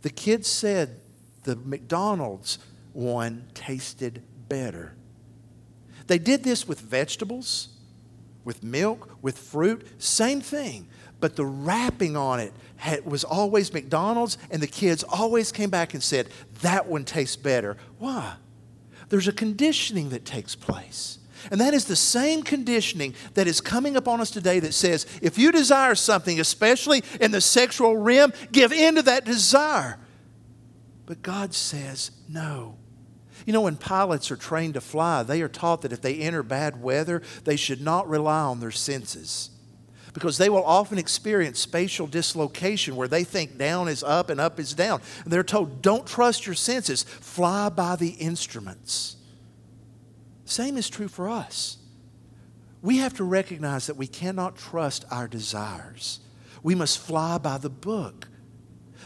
the 0.00 0.10
kids 0.10 0.48
said 0.48 1.00
the 1.44 1.54
McDonald's 1.54 2.58
one 2.92 3.44
tasted 3.54 4.20
better. 4.48 4.96
They 6.08 6.18
did 6.18 6.42
this 6.42 6.66
with 6.66 6.80
vegetables, 6.80 7.68
with 8.44 8.62
milk, 8.62 9.16
with 9.22 9.38
fruit, 9.38 9.86
same 9.98 10.40
thing 10.40 10.88
but 11.22 11.36
the 11.36 11.46
wrapping 11.46 12.16
on 12.16 12.40
it 12.40 12.52
had, 12.76 13.06
was 13.06 13.22
always 13.22 13.72
McDonald's, 13.72 14.36
and 14.50 14.60
the 14.60 14.66
kids 14.66 15.04
always 15.04 15.52
came 15.52 15.70
back 15.70 15.94
and 15.94 16.02
said, 16.02 16.28
That 16.62 16.88
one 16.88 17.04
tastes 17.04 17.36
better. 17.36 17.76
Why? 17.98 18.34
There's 19.08 19.28
a 19.28 19.32
conditioning 19.32 20.08
that 20.08 20.24
takes 20.24 20.56
place. 20.56 21.20
And 21.52 21.60
that 21.60 21.74
is 21.74 21.84
the 21.84 21.96
same 21.96 22.42
conditioning 22.42 23.14
that 23.34 23.46
is 23.46 23.60
coming 23.60 23.94
upon 23.94 24.20
us 24.20 24.32
today 24.32 24.58
that 24.60 24.74
says, 24.74 25.06
if 25.22 25.38
you 25.38 25.52
desire 25.52 25.94
something, 25.94 26.38
especially 26.38 27.02
in 27.20 27.30
the 27.30 27.40
sexual 27.40 27.96
realm, 27.96 28.32
give 28.50 28.72
in 28.72 28.96
to 28.96 29.02
that 29.02 29.24
desire. 29.24 29.98
But 31.06 31.22
God 31.22 31.52
says, 31.52 32.12
no. 32.28 32.78
You 33.46 33.52
know, 33.52 33.62
when 33.62 33.76
pilots 33.76 34.30
are 34.30 34.36
trained 34.36 34.74
to 34.74 34.80
fly, 34.80 35.22
they 35.22 35.42
are 35.42 35.48
taught 35.48 35.82
that 35.82 35.92
if 35.92 36.00
they 36.00 36.16
enter 36.16 36.42
bad 36.42 36.82
weather, 36.82 37.22
they 37.44 37.56
should 37.56 37.80
not 37.80 38.08
rely 38.08 38.40
on 38.40 38.60
their 38.60 38.70
senses 38.70 39.50
because 40.12 40.38
they 40.38 40.48
will 40.48 40.64
often 40.64 40.98
experience 40.98 41.58
spatial 41.58 42.06
dislocation 42.06 42.96
where 42.96 43.08
they 43.08 43.24
think 43.24 43.56
down 43.56 43.88
is 43.88 44.02
up 44.02 44.30
and 44.30 44.40
up 44.40 44.60
is 44.60 44.74
down. 44.74 45.00
And 45.24 45.32
they're 45.32 45.42
told, 45.42 45.82
don't 45.82 46.06
trust 46.06 46.46
your 46.46 46.54
senses, 46.54 47.02
fly 47.02 47.68
by 47.68 47.96
the 47.96 48.10
instruments. 48.10 49.16
Same 50.44 50.76
is 50.76 50.90
true 50.90 51.08
for 51.08 51.28
us. 51.28 51.78
We 52.82 52.98
have 52.98 53.14
to 53.14 53.24
recognize 53.24 53.86
that 53.86 53.96
we 53.96 54.06
cannot 54.06 54.56
trust 54.56 55.04
our 55.10 55.28
desires. 55.28 56.20
We 56.62 56.74
must 56.74 56.98
fly 56.98 57.38
by 57.38 57.58
the 57.58 57.70
book 57.70 58.28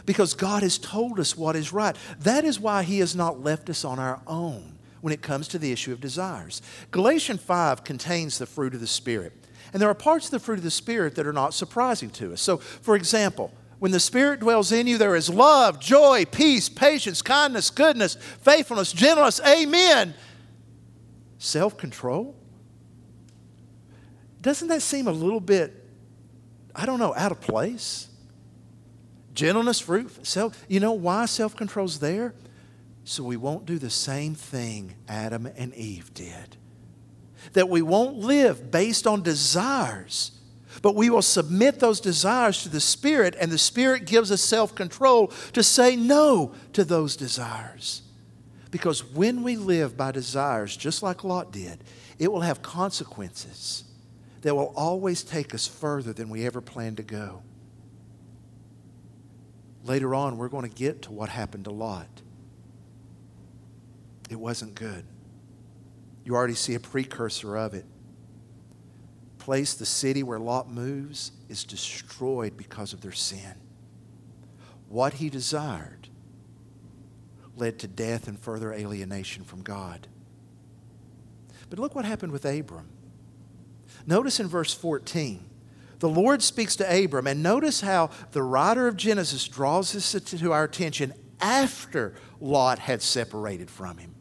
because 0.07 0.35
God 0.35 0.63
has 0.63 0.79
told 0.79 1.21
us 1.21 1.37
what 1.37 1.57
is 1.57 1.73
right. 1.73 1.97
That 2.21 2.45
is 2.45 2.59
why 2.59 2.85
He 2.85 3.01
has 3.01 3.15
not 3.15 3.43
left 3.43 3.69
us 3.69 3.85
on 3.85 3.99
our 3.99 4.23
own 4.27 4.79
when 5.01 5.13
it 5.13 5.21
comes 5.21 5.49
to 5.49 5.59
the 5.59 5.73
issue 5.73 5.93
of 5.93 6.01
desires. 6.01 6.63
Galatians 6.91 7.43
5 7.43 7.85
contains 7.85 8.39
the 8.39 8.47
fruit 8.47 8.75
of 8.75 8.81
the 8.81 8.87
Spirit. 8.87 9.33
And 9.73 9.83
there 9.83 9.91
are 9.91 9.95
parts 9.95 10.27
of 10.27 10.31
the 10.31 10.39
fruit 10.39 10.59
of 10.59 10.65
the 10.65 10.71
Spirit 10.71 11.17
that 11.17 11.27
are 11.27 11.33
not 11.33 11.53
surprising 11.53 12.11
to 12.11 12.33
us. 12.33 12.41
So, 12.41 12.57
for 12.57 12.97
example, 12.97 13.53
when 13.79 13.93
the 13.93 14.01
Spirit 14.01 14.41
dwells 14.41 14.73
in 14.73 14.87
you, 14.87 14.97
there 14.97 15.17
is 15.17 15.29
love, 15.29 15.81
joy, 15.81 16.25
peace, 16.25 16.69
patience, 16.69 17.21
kindness, 17.21 17.71
goodness, 17.71 18.17
faithfulness, 18.41 18.93
gentleness, 18.93 19.41
amen. 19.47 20.15
Self 21.39 21.77
control? 21.77 22.35
Doesn't 24.41 24.69
that 24.69 24.81
seem 24.83 25.09
a 25.09 25.13
little 25.13 25.41
bit, 25.41 25.85
I 26.75 26.87
don't 26.87 26.99
know, 26.99 27.15
out 27.15 27.33
of 27.33 27.41
place? 27.41 28.09
Gentleness, 29.37 29.81
fruit, 29.81 30.27
self. 30.27 30.65
You 30.67 30.81
know 30.81 30.95
why 30.95 31.27
self 31.27 31.55
control's 31.55 32.01
there? 32.01 32.35
So 33.05 33.23
we 33.23 33.37
won't 33.37 33.67
do 33.67 33.79
the 33.79 33.91
same 33.91 34.35
thing 34.35 34.95
Adam 35.07 35.47
and 35.57 35.73
Eve 35.75 36.13
did. 36.15 36.57
that 37.53 37.69
we 37.69 37.83
won't 37.83 38.17
live 38.17 38.73
based 38.73 39.07
on 39.07 39.23
desires, 39.23 40.33
but 40.83 40.97
we 40.97 41.11
will 41.11 41.23
submit 41.23 41.79
those 41.79 42.01
desires 42.01 42.63
to 42.65 42.69
the 42.71 42.81
Spirit, 42.81 43.37
and 43.39 43.53
the 43.53 43.59
Spirit 43.59 44.07
gives 44.07 44.33
us 44.33 44.41
self 44.41 44.75
control 44.75 45.29
to 45.53 45.63
say 45.63 45.97
no 45.97 46.55
to 46.73 46.83
those 46.83 47.15
desires. 47.15 48.03
Because 48.71 49.05
when 49.05 49.43
we 49.43 49.57
live 49.57 49.99
by 49.99 50.13
desires, 50.13 50.77
just 50.77 51.03
like 51.03 51.25
Lot 51.25 51.53
did, 51.53 51.85
it 52.19 52.33
will 52.33 52.41
have 52.41 52.63
consequences 52.63 53.85
that 54.41 54.55
will 54.55 54.73
always 54.77 55.23
take 55.23 55.55
us 55.55 55.67
further 55.67 56.15
than 56.15 56.31
we 56.31 56.47
ever 56.47 56.63
planned 56.63 56.97
to 56.97 57.03
go. 57.03 57.43
Later 59.87 60.15
on, 60.17 60.37
we're 60.37 60.49
going 60.49 60.69
to 60.69 60.75
get 60.75 61.03
to 61.03 61.13
what 61.13 61.29
happened 61.29 61.65
to 61.65 61.71
Lot. 61.71 62.09
It 64.29 64.37
wasn't 64.37 64.75
good. 64.75 65.05
You 66.25 66.35
already 66.35 66.55
see 66.55 66.75
a 66.75 66.81
precursor 66.81 67.57
of 67.57 67.73
it. 67.73 67.85
Place, 69.39 69.75
the 69.75 69.87
city 69.87 70.25
where 70.25 70.41
Lot 70.41 70.69
moves, 70.69 71.31
is 71.49 71.63
destroyed 71.63 72.57
because 72.57 72.93
of 72.93 73.01
their 73.01 73.13
sin. 73.13 73.55
What 74.89 75.15
he 75.15 75.31
desired 75.31 76.09
led 77.55 77.79
to 77.79 77.87
death 77.87 78.27
and 78.27 78.39
further 78.39 78.73
alienation 78.73 79.45
from 79.45 79.63
God. 79.63 80.09
But 81.71 81.79
look 81.79 81.95
what 81.95 82.05
happened 82.05 82.33
with 82.33 82.45
Abram. 82.45 82.89
Notice 84.05 84.41
in 84.41 84.49
verse 84.49 84.75
14, 84.75 85.45
the 85.99 86.09
Lord 86.09 86.43
speaks 86.43 86.77
to 86.77 87.05
Abram, 87.05 87.27
and 87.27 87.43
notice 87.43 87.81
how 87.81 88.11
the 88.33 88.43
writer 88.43 88.87
of 88.87 88.97
Genesis 88.97 89.47
draws 89.49 89.93
this 89.93 90.13
to 90.13 90.53
our 90.53 90.65
attention 90.65 91.15
after 91.41 92.15
Lot 92.41 92.79
had 92.79 93.03
separated 93.03 93.71
from 93.71 93.99
him. 93.99 94.15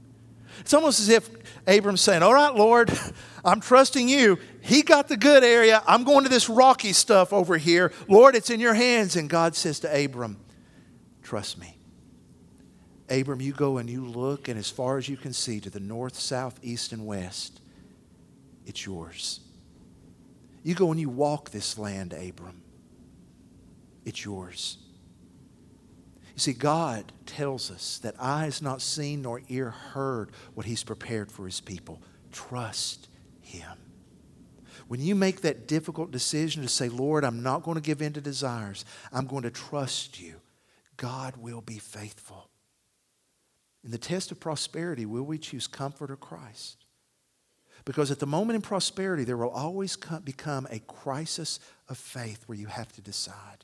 It's 0.59 0.73
almost 0.73 0.99
as 0.99 1.09
if 1.09 1.29
Abram's 1.67 2.01
saying, 2.01 2.23
All 2.23 2.33
right, 2.33 2.53
Lord, 2.53 2.91
I'm 3.45 3.59
trusting 3.59 4.07
you. 4.07 4.39
He 4.61 4.81
got 4.81 5.07
the 5.07 5.17
good 5.17 5.43
area. 5.43 5.83
I'm 5.87 6.03
going 6.03 6.23
to 6.23 6.29
this 6.29 6.49
rocky 6.49 6.93
stuff 6.93 7.33
over 7.33 7.57
here. 7.57 7.91
Lord, 8.07 8.35
it's 8.35 8.49
in 8.49 8.59
your 8.59 8.73
hands. 8.73 9.15
And 9.15 9.29
God 9.29 9.55
says 9.55 9.79
to 9.81 10.05
Abram, 10.05 10.37
Trust 11.23 11.59
me. 11.59 11.77
Abram, 13.09 13.41
you 13.41 13.53
go 13.53 13.77
and 13.77 13.89
you 13.89 14.03
look, 14.05 14.47
and 14.47 14.57
as 14.57 14.69
far 14.69 14.97
as 14.97 15.07
you 15.07 15.17
can 15.17 15.33
see 15.33 15.59
to 15.59 15.69
the 15.69 15.79
north, 15.79 16.15
south, 16.15 16.59
east, 16.63 16.91
and 16.91 17.05
west, 17.05 17.61
it's 18.65 18.85
yours. 18.85 19.41
You 20.65 20.73
go 20.73 20.89
and 20.89 20.99
you 20.99 21.09
walk 21.09 21.51
this 21.51 21.77
land, 21.77 22.11
Abram. 22.11 22.63
It's 24.03 24.25
yours. 24.25 24.79
You 26.33 26.39
see, 26.39 26.53
God 26.53 27.13
tells 27.27 27.69
us 27.69 27.99
that 27.99 28.15
eye 28.19 28.45
has 28.45 28.63
not 28.63 28.81
seen 28.81 29.21
nor 29.21 29.43
ear 29.47 29.69
heard 29.69 30.31
what 30.55 30.65
He's 30.65 30.83
prepared 30.83 31.31
for 31.31 31.45
His 31.45 31.61
people. 31.61 32.01
Trust 32.31 33.09
Him. 33.41 33.77
When 34.87 34.99
you 34.99 35.13
make 35.13 35.41
that 35.41 35.67
difficult 35.67 36.09
decision 36.09 36.63
to 36.63 36.67
say, 36.67 36.89
Lord, 36.89 37.23
I'm 37.23 37.43
not 37.43 37.61
going 37.61 37.75
to 37.75 37.81
give 37.81 38.01
in 38.01 38.13
to 38.13 38.21
desires, 38.21 38.85
I'm 39.13 39.27
going 39.27 39.43
to 39.43 39.51
trust 39.51 40.19
you, 40.19 40.41
God 40.97 41.37
will 41.37 41.61
be 41.61 41.77
faithful. 41.77 42.49
In 43.83 43.91
the 43.91 43.99
test 43.99 44.31
of 44.31 44.39
prosperity, 44.39 45.05
will 45.05 45.25
we 45.25 45.37
choose 45.37 45.67
comfort 45.67 46.09
or 46.09 46.17
Christ? 46.17 46.84
Because 47.85 48.09
at 48.09 48.19
the 48.19 48.25
moment 48.25 48.55
in 48.55 48.61
prosperity, 48.61 49.23
there 49.23 49.37
will 49.37 49.49
always 49.49 49.95
come, 49.95 50.23
become 50.23 50.67
a 50.69 50.79
crisis 50.79 51.59
of 51.87 51.97
faith 51.97 52.43
where 52.47 52.57
you 52.57 52.67
have 52.67 52.91
to 52.93 53.01
decide. 53.01 53.63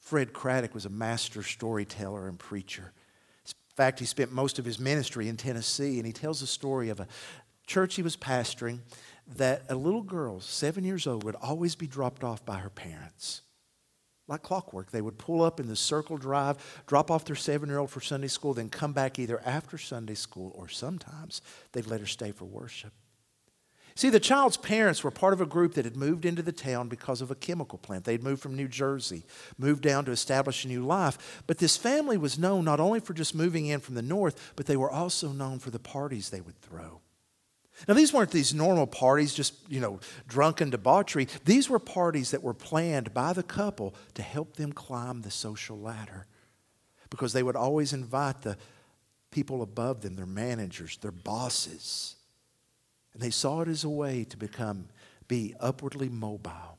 Fred 0.00 0.32
Craddock 0.32 0.74
was 0.74 0.86
a 0.86 0.90
master 0.90 1.42
storyteller 1.42 2.26
and 2.26 2.38
preacher. 2.38 2.92
In 3.46 3.76
fact, 3.76 4.00
he 4.00 4.06
spent 4.06 4.32
most 4.32 4.58
of 4.58 4.64
his 4.64 4.78
ministry 4.78 5.28
in 5.28 5.36
Tennessee, 5.36 5.98
and 5.98 6.06
he 6.06 6.12
tells 6.12 6.40
the 6.40 6.46
story 6.46 6.88
of 6.88 7.00
a 7.00 7.08
church 7.66 7.94
he 7.94 8.02
was 8.02 8.16
pastoring 8.16 8.80
that 9.36 9.62
a 9.68 9.74
little 9.74 10.02
girl, 10.02 10.40
seven 10.40 10.84
years 10.84 11.06
old, 11.06 11.24
would 11.24 11.36
always 11.36 11.74
be 11.74 11.86
dropped 11.86 12.24
off 12.24 12.44
by 12.44 12.56
her 12.56 12.70
parents 12.70 13.42
like 14.26 14.42
clockwork. 14.42 14.90
They 14.90 15.02
would 15.02 15.18
pull 15.18 15.42
up 15.42 15.60
in 15.60 15.66
the 15.66 15.76
circle 15.76 16.16
drive, 16.16 16.56
drop 16.86 17.10
off 17.10 17.24
their 17.24 17.36
seven 17.36 17.68
year 17.68 17.78
old 17.78 17.90
for 17.90 18.00
Sunday 18.00 18.28
school, 18.28 18.54
then 18.54 18.68
come 18.68 18.92
back 18.92 19.18
either 19.18 19.40
after 19.44 19.78
Sunday 19.78 20.14
school 20.14 20.52
or 20.54 20.68
sometimes 20.68 21.42
they'd 21.72 21.86
let 21.86 22.00
her 22.00 22.06
stay 22.06 22.32
for 22.32 22.44
worship. 22.44 22.92
See, 23.96 24.10
the 24.10 24.18
child's 24.18 24.56
parents 24.56 25.04
were 25.04 25.12
part 25.12 25.34
of 25.34 25.40
a 25.40 25.46
group 25.46 25.74
that 25.74 25.84
had 25.84 25.96
moved 25.96 26.24
into 26.24 26.42
the 26.42 26.50
town 26.50 26.88
because 26.88 27.20
of 27.20 27.30
a 27.30 27.36
chemical 27.36 27.78
plant. 27.78 28.04
They'd 28.04 28.24
moved 28.24 28.42
from 28.42 28.56
New 28.56 28.66
Jersey, 28.66 29.24
moved 29.56 29.82
down 29.82 30.04
to 30.06 30.10
establish 30.10 30.64
a 30.64 30.68
new 30.68 30.84
life. 30.84 31.42
But 31.46 31.58
this 31.58 31.76
family 31.76 32.16
was 32.16 32.36
known 32.36 32.64
not 32.64 32.80
only 32.80 32.98
for 32.98 33.14
just 33.14 33.36
moving 33.36 33.66
in 33.66 33.78
from 33.78 33.94
the 33.94 34.02
north, 34.02 34.52
but 34.56 34.66
they 34.66 34.76
were 34.76 34.90
also 34.90 35.28
known 35.28 35.60
for 35.60 35.70
the 35.70 35.78
parties 35.78 36.30
they 36.30 36.40
would 36.40 36.60
throw. 36.60 37.02
Now, 37.88 37.94
these 37.94 38.12
weren't 38.12 38.30
these 38.30 38.54
normal 38.54 38.86
parties, 38.86 39.34
just, 39.34 39.54
you 39.68 39.80
know, 39.80 39.98
drunken 40.28 40.70
debauchery. 40.70 41.26
These 41.44 41.68
were 41.68 41.78
parties 41.78 42.30
that 42.30 42.42
were 42.42 42.54
planned 42.54 43.12
by 43.12 43.32
the 43.32 43.42
couple 43.42 43.94
to 44.14 44.22
help 44.22 44.56
them 44.56 44.72
climb 44.72 45.22
the 45.22 45.30
social 45.30 45.78
ladder 45.78 46.26
because 47.10 47.32
they 47.32 47.42
would 47.42 47.56
always 47.56 47.92
invite 47.92 48.42
the 48.42 48.56
people 49.30 49.62
above 49.62 50.00
them, 50.00 50.14
their 50.14 50.26
managers, 50.26 50.96
their 50.98 51.10
bosses. 51.10 52.16
And 53.12 53.22
they 53.22 53.30
saw 53.30 53.60
it 53.60 53.68
as 53.68 53.84
a 53.84 53.88
way 53.88 54.24
to 54.24 54.36
become, 54.36 54.88
be 55.26 55.54
upwardly 55.60 56.08
mobile. 56.08 56.78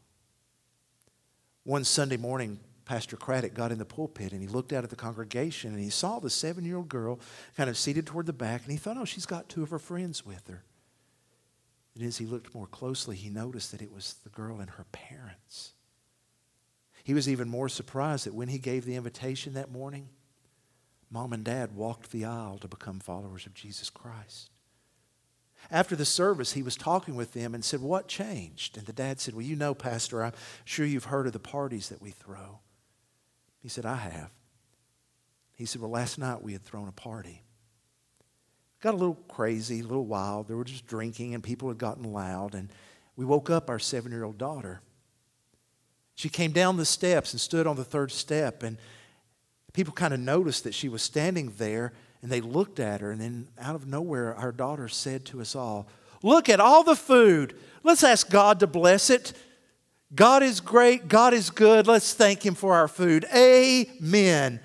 One 1.63 1.83
Sunday 1.83 2.17
morning, 2.17 2.59
Pastor 2.85 3.17
Craddock 3.17 3.53
got 3.53 3.71
in 3.71 3.79
the 3.79 3.85
pulpit 3.85 4.31
and 4.31 4.41
he 4.41 4.47
looked 4.47 4.71
out 4.71 4.83
at 4.83 4.89
the 4.89 4.95
congregation 4.95 5.73
and 5.73 5.83
he 5.83 5.89
saw 5.89 6.19
the 6.19 6.29
seven 6.29 6.63
year 6.63 6.77
old 6.77 6.87
girl 6.87 7.19
kind 7.57 7.69
of 7.69 7.77
seated 7.77 8.05
toward 8.05 8.27
the 8.27 8.33
back 8.33 8.63
and 8.63 8.71
he 8.71 8.77
thought, 8.77 8.97
oh, 8.97 9.05
she's 9.05 9.25
got 9.25 9.49
two 9.49 9.63
of 9.63 9.71
her 9.71 9.79
friends 9.79 10.25
with 10.25 10.47
her. 10.47 10.63
And 11.95 12.03
as 12.03 12.17
he 12.17 12.25
looked 12.25 12.53
more 12.53 12.67
closely, 12.67 13.15
he 13.15 13.29
noticed 13.29 13.71
that 13.71 13.81
it 13.81 13.91
was 13.91 14.15
the 14.23 14.29
girl 14.29 14.59
and 14.59 14.69
her 14.71 14.85
parents. 14.91 15.71
He 17.03 17.13
was 17.13 17.29
even 17.29 17.47
more 17.47 17.69
surprised 17.69 18.25
that 18.25 18.33
when 18.33 18.49
he 18.49 18.57
gave 18.57 18.83
the 18.83 18.95
invitation 18.95 19.53
that 19.53 19.71
morning, 19.71 20.09
mom 21.09 21.31
and 21.31 21.43
dad 21.43 21.73
walked 21.73 22.11
the 22.11 22.25
aisle 22.25 22.57
to 22.59 22.67
become 22.67 22.99
followers 22.99 23.45
of 23.45 23.53
Jesus 23.53 23.89
Christ. 23.89 24.49
After 25.71 25.95
the 25.95 26.05
service, 26.05 26.51
he 26.51 26.63
was 26.63 26.75
talking 26.75 27.15
with 27.15 27.31
them 27.31 27.55
and 27.55 27.63
said, 27.63 27.81
What 27.81 28.07
changed? 28.07 28.77
And 28.77 28.85
the 28.85 28.93
dad 28.93 29.19
said, 29.19 29.33
Well, 29.33 29.45
you 29.45 29.55
know, 29.55 29.73
Pastor, 29.73 30.23
I'm 30.23 30.33
sure 30.65 30.85
you've 30.85 31.05
heard 31.05 31.27
of 31.27 31.33
the 31.33 31.39
parties 31.39 31.89
that 31.89 32.01
we 32.01 32.11
throw. 32.11 32.59
He 33.59 33.69
said, 33.69 33.85
I 33.85 33.95
have. 33.95 34.31
He 35.55 35.65
said, 35.65 35.81
Well, 35.81 35.89
last 35.89 36.19
night 36.19 36.43
we 36.43 36.53
had 36.53 36.63
thrown 36.63 36.87
a 36.87 36.91
party 36.91 37.44
got 38.85 38.93
a 38.93 38.97
little 38.97 39.17
crazy, 39.27 39.79
a 39.79 39.83
little 39.83 40.05
wild. 40.05 40.47
They 40.47 40.53
were 40.53 40.63
just 40.63 40.85
drinking, 40.85 41.33
and 41.33 41.43
people 41.43 41.69
had 41.69 41.79
gotten 41.79 42.13
loud. 42.13 42.53
And 42.53 42.69
we 43.15 43.25
woke 43.25 43.49
up 43.49 43.67
our 43.67 43.79
seven 43.79 44.11
year 44.11 44.23
old 44.23 44.37
daughter. 44.37 44.79
She 46.13 46.29
came 46.29 46.51
down 46.51 46.77
the 46.77 46.85
steps 46.85 47.33
and 47.33 47.41
stood 47.41 47.65
on 47.65 47.77
the 47.77 47.83
third 47.83 48.11
step, 48.11 48.61
and 48.61 48.77
people 49.73 49.91
kind 49.91 50.13
of 50.13 50.19
noticed 50.19 50.63
that 50.65 50.75
she 50.75 50.87
was 50.87 51.01
standing 51.01 51.51
there, 51.57 51.93
and 52.21 52.31
they 52.31 52.41
looked 52.41 52.79
at 52.79 53.01
her. 53.01 53.11
And 53.11 53.19
then, 53.19 53.47
out 53.59 53.73
of 53.73 53.87
nowhere, 53.87 54.35
our 54.35 54.51
daughter 54.51 54.87
said 54.87 55.25
to 55.25 55.41
us 55.41 55.55
all, 55.55 55.87
Look 56.21 56.47
at 56.47 56.59
all 56.59 56.83
the 56.83 56.95
food. 56.95 57.55
Let's 57.81 58.03
ask 58.03 58.29
God 58.29 58.59
to 58.59 58.67
bless 58.67 59.09
it. 59.09 59.33
God 60.13 60.43
is 60.43 60.61
great. 60.61 61.07
God 61.07 61.33
is 61.33 61.49
good. 61.49 61.87
Let's 61.87 62.13
thank 62.13 62.45
Him 62.45 62.53
for 62.53 62.75
our 62.75 62.87
food. 62.87 63.25
Amen. 63.35 64.59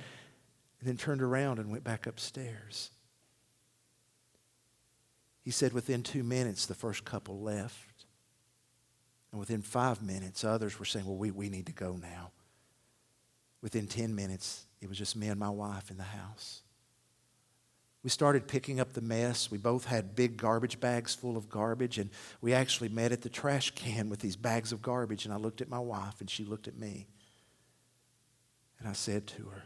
And 0.78 0.88
then 0.88 0.98
turned 0.98 1.22
around 1.22 1.58
and 1.58 1.70
went 1.70 1.84
back 1.84 2.06
upstairs. 2.06 2.90
He 5.42 5.50
said 5.50 5.72
within 5.72 6.02
two 6.02 6.22
minutes, 6.22 6.66
the 6.66 6.74
first 6.74 7.04
couple 7.04 7.40
left. 7.40 8.04
And 9.32 9.38
within 9.38 9.62
five 9.62 10.02
minutes, 10.02 10.44
others 10.44 10.78
were 10.78 10.84
saying, 10.84 11.06
Well, 11.06 11.16
we, 11.16 11.30
we 11.30 11.48
need 11.48 11.66
to 11.66 11.72
go 11.72 11.96
now. 11.96 12.30
Within 13.62 13.86
10 13.86 14.14
minutes, 14.14 14.66
it 14.80 14.88
was 14.88 14.98
just 14.98 15.16
me 15.16 15.28
and 15.28 15.38
my 15.38 15.50
wife 15.50 15.90
in 15.90 15.98
the 15.98 16.02
house. 16.02 16.62
We 18.02 18.08
started 18.08 18.48
picking 18.48 18.80
up 18.80 18.94
the 18.94 19.02
mess. 19.02 19.50
We 19.50 19.58
both 19.58 19.84
had 19.84 20.16
big 20.16 20.38
garbage 20.38 20.80
bags 20.80 21.14
full 21.14 21.36
of 21.36 21.50
garbage, 21.50 21.98
and 21.98 22.08
we 22.40 22.54
actually 22.54 22.88
met 22.88 23.12
at 23.12 23.20
the 23.20 23.28
trash 23.28 23.72
can 23.72 24.08
with 24.08 24.20
these 24.20 24.36
bags 24.36 24.72
of 24.72 24.80
garbage. 24.80 25.26
And 25.26 25.34
I 25.34 25.36
looked 25.36 25.60
at 25.60 25.68
my 25.68 25.78
wife, 25.78 26.20
and 26.20 26.30
she 26.30 26.44
looked 26.44 26.66
at 26.66 26.78
me. 26.78 27.06
And 28.78 28.88
I 28.88 28.94
said 28.94 29.26
to 29.28 29.44
her, 29.44 29.64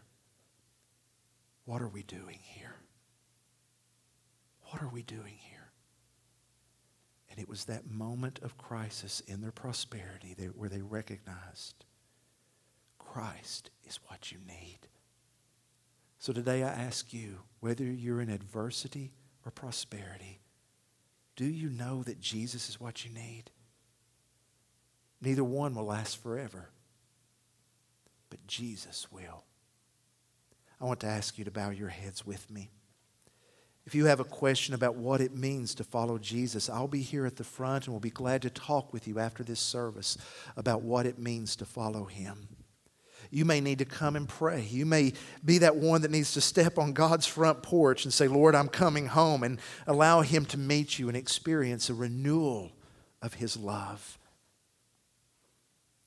What 1.64 1.80
are 1.80 1.88
we 1.88 2.02
doing 2.02 2.40
here? 2.42 2.74
What 4.70 4.82
are 4.82 4.88
we 4.88 5.02
doing 5.02 5.36
here? 5.38 5.53
And 7.34 7.42
it 7.42 7.48
was 7.48 7.64
that 7.64 7.90
moment 7.90 8.38
of 8.44 8.56
crisis 8.56 9.18
in 9.26 9.40
their 9.40 9.50
prosperity 9.50 10.36
where 10.54 10.68
they 10.68 10.82
recognized 10.82 11.84
Christ 12.96 13.70
is 13.84 13.98
what 14.06 14.30
you 14.30 14.38
need. 14.46 14.78
So 16.20 16.32
today 16.32 16.62
I 16.62 16.68
ask 16.68 17.12
you, 17.12 17.40
whether 17.58 17.82
you're 17.82 18.20
in 18.20 18.30
adversity 18.30 19.14
or 19.44 19.50
prosperity, 19.50 20.42
do 21.34 21.44
you 21.44 21.70
know 21.70 22.04
that 22.04 22.20
Jesus 22.20 22.68
is 22.68 22.78
what 22.78 23.04
you 23.04 23.10
need? 23.10 23.50
Neither 25.20 25.42
one 25.42 25.74
will 25.74 25.86
last 25.86 26.22
forever, 26.22 26.70
but 28.30 28.46
Jesus 28.46 29.08
will. 29.10 29.42
I 30.80 30.84
want 30.84 31.00
to 31.00 31.08
ask 31.08 31.36
you 31.36 31.44
to 31.44 31.50
bow 31.50 31.70
your 31.70 31.88
heads 31.88 32.24
with 32.24 32.48
me. 32.48 32.70
If 33.86 33.94
you 33.94 34.06
have 34.06 34.20
a 34.20 34.24
question 34.24 34.74
about 34.74 34.96
what 34.96 35.20
it 35.20 35.34
means 35.34 35.74
to 35.74 35.84
follow 35.84 36.16
Jesus, 36.16 36.70
I'll 36.70 36.88
be 36.88 37.02
here 37.02 37.26
at 37.26 37.36
the 37.36 37.44
front 37.44 37.84
and 37.84 37.92
we'll 37.92 38.00
be 38.00 38.10
glad 38.10 38.42
to 38.42 38.50
talk 38.50 38.92
with 38.92 39.06
you 39.06 39.18
after 39.18 39.42
this 39.42 39.60
service 39.60 40.16
about 40.56 40.82
what 40.82 41.04
it 41.04 41.18
means 41.18 41.54
to 41.56 41.66
follow 41.66 42.04
Him. 42.04 42.48
You 43.30 43.44
may 43.44 43.60
need 43.60 43.78
to 43.80 43.84
come 43.84 44.16
and 44.16 44.28
pray. 44.28 44.62
You 44.62 44.86
may 44.86 45.12
be 45.44 45.58
that 45.58 45.76
one 45.76 46.02
that 46.02 46.10
needs 46.10 46.32
to 46.34 46.40
step 46.40 46.78
on 46.78 46.92
God's 46.92 47.26
front 47.26 47.62
porch 47.62 48.04
and 48.04 48.12
say, 48.12 48.28
Lord, 48.28 48.54
I'm 48.54 48.68
coming 48.68 49.06
home, 49.06 49.42
and 49.42 49.58
allow 49.86 50.20
Him 50.22 50.44
to 50.46 50.58
meet 50.58 50.98
you 50.98 51.08
and 51.08 51.16
experience 51.16 51.90
a 51.90 51.94
renewal 51.94 52.72
of 53.20 53.34
His 53.34 53.56
love. 53.56 54.18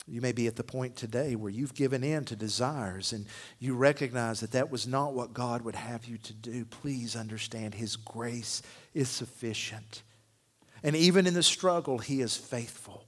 You 0.09 0.21
may 0.21 0.31
be 0.31 0.47
at 0.47 0.55
the 0.55 0.63
point 0.63 0.95
today 0.95 1.35
where 1.35 1.51
you've 1.51 1.73
given 1.73 2.01
in 2.01 2.23
to 2.25 2.35
desires 2.35 3.11
and 3.11 3.25
you 3.59 3.75
recognize 3.75 4.39
that 4.39 4.53
that 4.53 4.71
was 4.71 4.87
not 4.87 5.13
what 5.13 5.33
God 5.33 5.63
would 5.63 5.75
have 5.75 6.05
you 6.05 6.17
to 6.19 6.33
do. 6.33 6.63
Please 6.63 7.15
understand 7.15 7.75
His 7.75 7.97
grace 7.97 8.61
is 8.93 9.09
sufficient. 9.09 10.03
And 10.81 10.95
even 10.95 11.27
in 11.27 11.33
the 11.33 11.43
struggle, 11.43 11.97
He 11.97 12.21
is 12.21 12.37
faithful. 12.37 13.05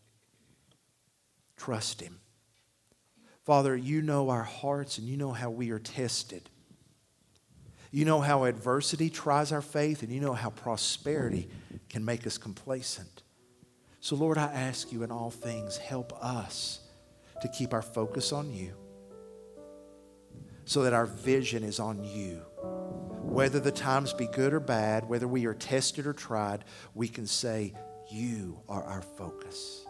Trust 1.56 2.02
Him. 2.02 2.20
Father, 3.46 3.78
you 3.78 4.02
know 4.02 4.30
our 4.30 4.44
hearts 4.44 4.98
and 4.98 5.08
you 5.08 5.16
know 5.16 5.32
how 5.32 5.50
we 5.50 5.72
are 5.72 5.80
tested. 5.80 6.50
You 7.92 8.04
know 8.04 8.20
how 8.20 8.44
adversity 8.44 9.10
tries 9.10 9.52
our 9.52 9.64
faith, 9.64 10.04
and 10.04 10.12
you 10.12 10.22
know 10.22 10.34
how 10.34 10.52
prosperity 10.52 11.50
can 11.90 12.06
make 12.06 12.28
us 12.28 12.38
complacent. 12.38 13.24
So, 14.00 14.16
Lord, 14.16 14.38
I 14.38 14.46
ask 14.46 14.92
you 14.92 15.02
in 15.02 15.10
all 15.10 15.32
things, 15.32 15.78
help 15.78 16.14
us 16.24 16.82
to 17.42 17.48
keep 17.48 17.74
our 17.74 17.82
focus 17.82 18.32
on 18.32 18.52
you 18.54 18.74
so 20.70 20.84
that 20.84 20.94
our 20.94 21.08
vision 21.08 21.64
is 21.64 21.80
on 21.80 22.04
you. 22.04 22.42
Whether 23.24 23.60
the 23.60 23.72
times 23.72 24.14
be 24.14 24.28
good 24.28 24.54
or 24.54 24.60
bad, 24.60 25.10
whether 25.10 25.28
we 25.28 25.48
are 25.48 25.56
tested 25.56 26.06
or 26.06 26.14
tried, 26.14 26.64
we 26.94 27.08
can 27.08 27.26
say, 27.26 27.74
You 28.12 28.60
are 28.70 28.84
our 28.84 29.02
focus. 29.02 29.86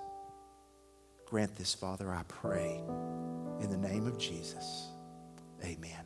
Grant 1.26 1.56
this, 1.58 1.74
Father, 1.74 2.10
I 2.12 2.24
pray. 2.30 2.82
In 3.60 3.70
the 3.70 3.78
name 3.78 4.08
of 4.08 4.18
Jesus, 4.18 4.88
amen. 5.64 6.06